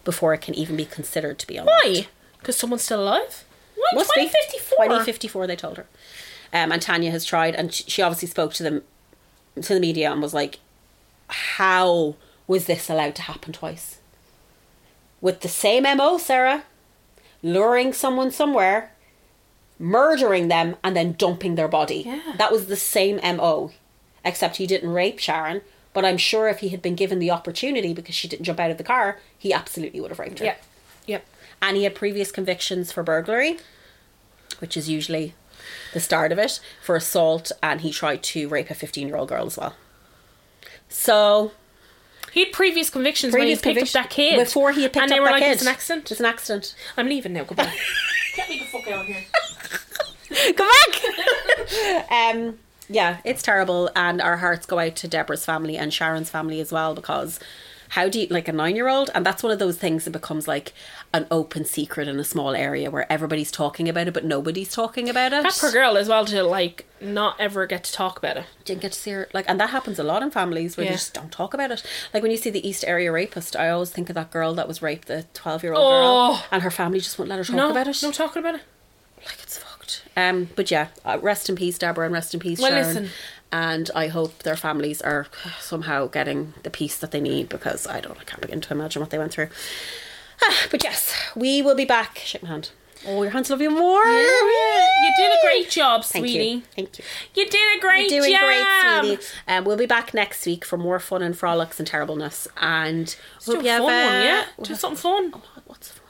[0.03, 1.83] before it can even be considered to be unlocked.
[1.85, 2.07] Why?
[2.39, 3.45] Because someone's still alive.
[3.75, 4.21] Why Must be.
[4.21, 4.85] twenty fifty four?
[4.85, 5.85] 2054, they told her.
[6.53, 8.83] Um, and Tanya has tried, and she obviously spoke to them,
[9.61, 10.59] to the media, and was like,
[11.27, 12.15] "How
[12.47, 13.99] was this allowed to happen twice?
[15.21, 16.63] With the same mo, Sarah,
[17.43, 18.91] luring someone somewhere,
[19.79, 22.03] murdering them, and then dumping their body.
[22.05, 22.33] Yeah.
[22.37, 23.71] That was the same mo,
[24.25, 25.61] except he didn't rape Sharon."
[25.93, 28.71] But I'm sure if he had been given the opportunity because she didn't jump out
[28.71, 30.45] of the car, he absolutely would have raped her.
[30.45, 30.55] Yeah.
[31.05, 31.25] Yep.
[31.61, 33.59] And he had previous convictions for burglary,
[34.59, 35.35] which is usually
[35.93, 39.29] the start of it, for assault, and he tried to rape a 15 year old
[39.29, 39.75] girl as well.
[40.87, 41.51] So,
[42.31, 44.39] He had previous convictions Previous when he picked conviction- up that kid.
[44.43, 45.51] before he had picked and they were that like, kid.
[45.53, 46.11] it's an accident.
[46.11, 46.75] It's an accident.
[46.97, 47.43] I'm leaving now.
[47.43, 47.73] Goodbye.
[48.35, 49.23] Get me the fuck out of here.
[50.55, 52.11] Come back.
[52.35, 52.57] um,
[52.89, 56.71] yeah, it's terrible, and our hearts go out to Deborah's family and Sharon's family as
[56.71, 57.39] well because
[57.95, 59.09] how do you like a nine-year-old?
[59.13, 60.73] And that's one of those things that becomes like
[61.13, 65.09] an open secret in a small area where everybody's talking about it, but nobody's talking
[65.09, 65.43] about it.
[65.43, 68.45] That poor girl as well to like not ever get to talk about it.
[68.63, 70.91] didn't get to see her like and that happens a lot in families where Yeah.
[70.91, 71.83] they just don't talk about it
[72.13, 74.67] like when you see the east area rapist i always think of that girl that
[74.67, 76.33] was raped the 12 year old Oh.
[76.35, 78.53] girl and her family just won't let her talk no, about it no talking about
[78.55, 78.61] it.
[79.25, 82.59] like it's fucked um but yeah uh, rest in peace deborah and rest in peace
[82.61, 82.85] Well, Sharon.
[82.87, 83.09] listen.
[83.51, 85.27] And i hope their families are
[85.59, 88.99] somehow getting the peace that they need because i don't i can't begin to imagine
[89.01, 89.49] what they went through
[90.43, 92.71] Ah, but yes we will be back shake my hand
[93.07, 96.45] oh your hands love you more You did a great job, Thank sweetie.
[96.45, 96.61] you.
[96.75, 97.03] Thank you.
[97.35, 99.01] You did a great You're doing job.
[99.03, 99.33] great, sweetie.
[99.47, 102.47] Um, we'll be back next week for more fun and frolics and terribleness.
[102.57, 103.07] And
[103.43, 104.45] Do a hope you fun have, one, yeah.
[104.63, 105.33] Do something fun.
[105.65, 106.00] What's fun?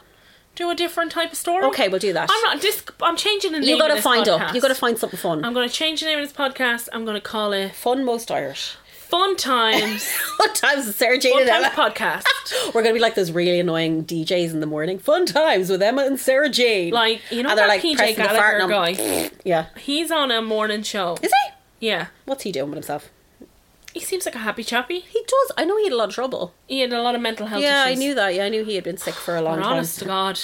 [0.56, 1.64] Do a different type of story.
[1.66, 2.30] Okay, we'll do that.
[2.32, 2.62] I'm not.
[2.62, 2.84] This.
[3.02, 3.70] I'm changing the name.
[3.70, 4.42] You got of to this find podcast.
[4.50, 4.56] up.
[4.56, 5.46] You got to find something fun.
[5.46, 6.90] I'm going to change the name of this podcast.
[6.92, 8.76] I'm going to call it fun most Irish.
[8.86, 10.10] Fun Times.
[10.38, 11.90] What times is Sarah Jane Fun and Times Emma?
[11.90, 12.24] podcast.
[12.74, 14.98] We're gonna be like those really annoying DJs in the morning.
[15.00, 16.92] Fun times with Emma and Sarah Jane.
[16.94, 19.30] Like you know and they're like PJ pressing the fart Gallagher guy.
[19.44, 19.66] Yeah.
[19.78, 21.18] He's on a morning show.
[21.22, 21.32] Is
[21.80, 21.88] he?
[21.88, 22.08] Yeah.
[22.26, 23.12] What's he doing with himself?
[23.94, 25.00] He seems like a happy chappy.
[25.02, 25.52] He does.
[25.58, 26.54] I know he had a lot of trouble.
[26.68, 27.98] He had a lot of mental health yeah, issues.
[27.98, 28.36] I knew that.
[28.36, 29.74] Yeah, I knew he had been sick for a long But time.
[29.74, 30.40] honest to God,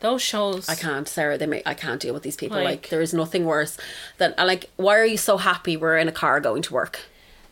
[0.00, 0.68] those shows.
[0.68, 1.36] I can't, Sarah.
[1.38, 2.56] They make, I can't deal with these people.
[2.58, 3.76] Like, Like- there is nothing worse
[4.18, 4.70] than and, like.
[4.76, 5.76] Why are you so happy?
[5.76, 7.00] We're in a car going to work.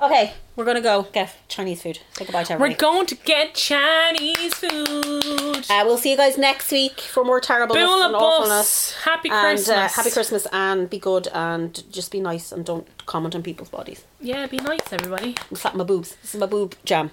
[0.03, 2.01] Okay, we're gonna go get Chinese food.
[2.19, 5.65] Say goodbye to We're going to get Chinese food.
[5.71, 8.97] uh, we'll see you guys next week for more terribleness Bula and awfulness.
[9.05, 9.69] Happy and, Christmas.
[9.69, 13.69] Uh, happy Christmas and be good and just be nice and don't comment on people's
[13.69, 14.05] bodies.
[14.21, 15.37] Yeah, be nice, everybody.
[15.49, 16.17] I'm slapping my boobs.
[16.17, 17.13] This is my boob jam.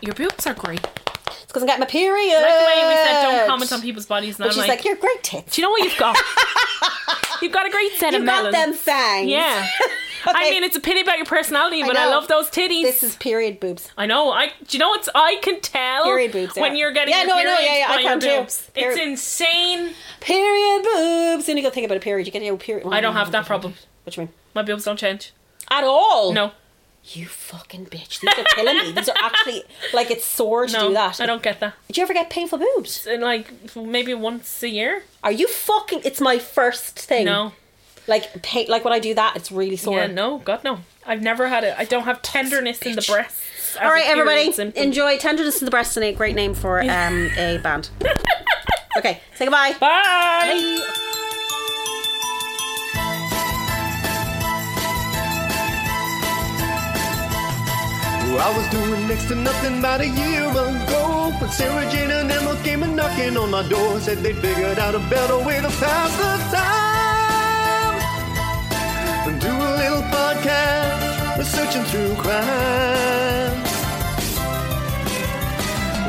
[0.00, 0.86] Your boobs are great.
[1.26, 2.36] It's because I'm getting my period.
[2.40, 4.36] Like the way we said, don't comment on people's bodies.
[4.38, 5.56] And But I'm she's like, like, you're great tits.
[5.56, 6.16] do you know what you've got?
[7.42, 9.28] you've got a great set You of got them fangs.
[9.28, 9.66] Yeah.
[10.34, 12.10] I mean, it's a pity about your personality, I but I, know.
[12.12, 12.82] love those titties.
[12.82, 13.90] This is period boobs.
[13.96, 14.30] I know.
[14.30, 16.78] I do you know what I can tell Period boobs, when yeah.
[16.78, 18.26] you're getting Yeah, your no, period yeah, yeah, I your can too.
[18.40, 18.70] boobs.
[18.74, 19.94] Period- It's insane.
[20.20, 21.46] Period boobs.
[21.46, 22.86] The only good thing about a period, you get your period.
[22.90, 23.74] I don't have that problem.
[24.04, 24.34] What do you mean?
[24.54, 25.32] My boobs don't change.
[25.70, 26.32] At all?
[26.32, 26.52] No,
[27.04, 28.20] You fucking bitch.
[28.20, 28.92] These are killing me.
[28.92, 29.62] These are actually
[29.92, 31.20] like it's sore to no, do that.
[31.20, 31.74] I don't get that.
[31.88, 33.06] Did you ever get painful boobs?
[33.06, 35.02] And uh, like maybe once a year.
[35.24, 36.02] Are you fucking?
[36.04, 37.24] It's my first thing.
[37.24, 37.52] No.
[38.06, 38.66] Like pain.
[38.68, 39.98] Like when I do that, it's really sore.
[39.98, 40.80] Yeah, no, God no.
[41.06, 41.74] I've never had it.
[41.78, 43.40] I don't have tenderness in the breasts.
[43.72, 44.82] as All a right, period everybody, symptom.
[44.82, 47.90] enjoy tenderness in the breasts and a great name for um a band.
[48.98, 49.74] okay, say goodbye.
[49.80, 50.82] Bye.
[58.34, 62.58] I was doing next to nothing about a year ago when Sarah Jane and Emma
[62.64, 64.00] came a knocking on my door.
[64.00, 67.21] Said they figured out a better way to pass the time.
[69.24, 73.62] And do a little podcast, researching through crime.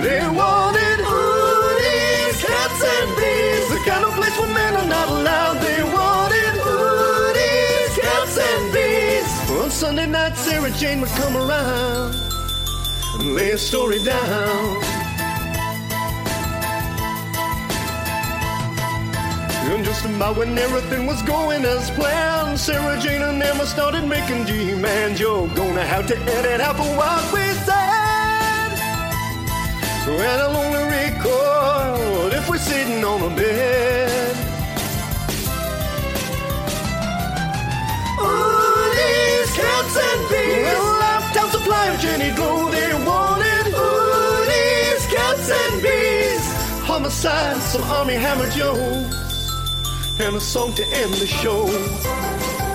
[0.02, 3.70] They wanted hoodies, cats, and bees.
[3.70, 5.58] The kind of place where men are not allowed.
[5.62, 9.62] They wanted hoodies, cats, and bees.
[9.62, 12.16] On Sunday night, Sarah Jane would come around
[13.20, 15.03] and lay a story down.
[19.72, 24.44] And just about when everything was going as planned, Sarah Jane and Emma started making
[24.46, 25.20] demands.
[25.20, 28.70] You're gonna have to edit out for what we said.
[30.06, 34.36] And I'll only record if we're sitting on a bed.
[38.20, 40.64] Hoodies, cats, and bees.
[40.66, 42.70] Well, lifetime supply of Jenny Glow.
[42.70, 46.46] They wanted hoodies, cats, and bees.
[46.84, 49.10] Homicide, some Army Hammer Joe.
[50.20, 52.73] And a song to end the show.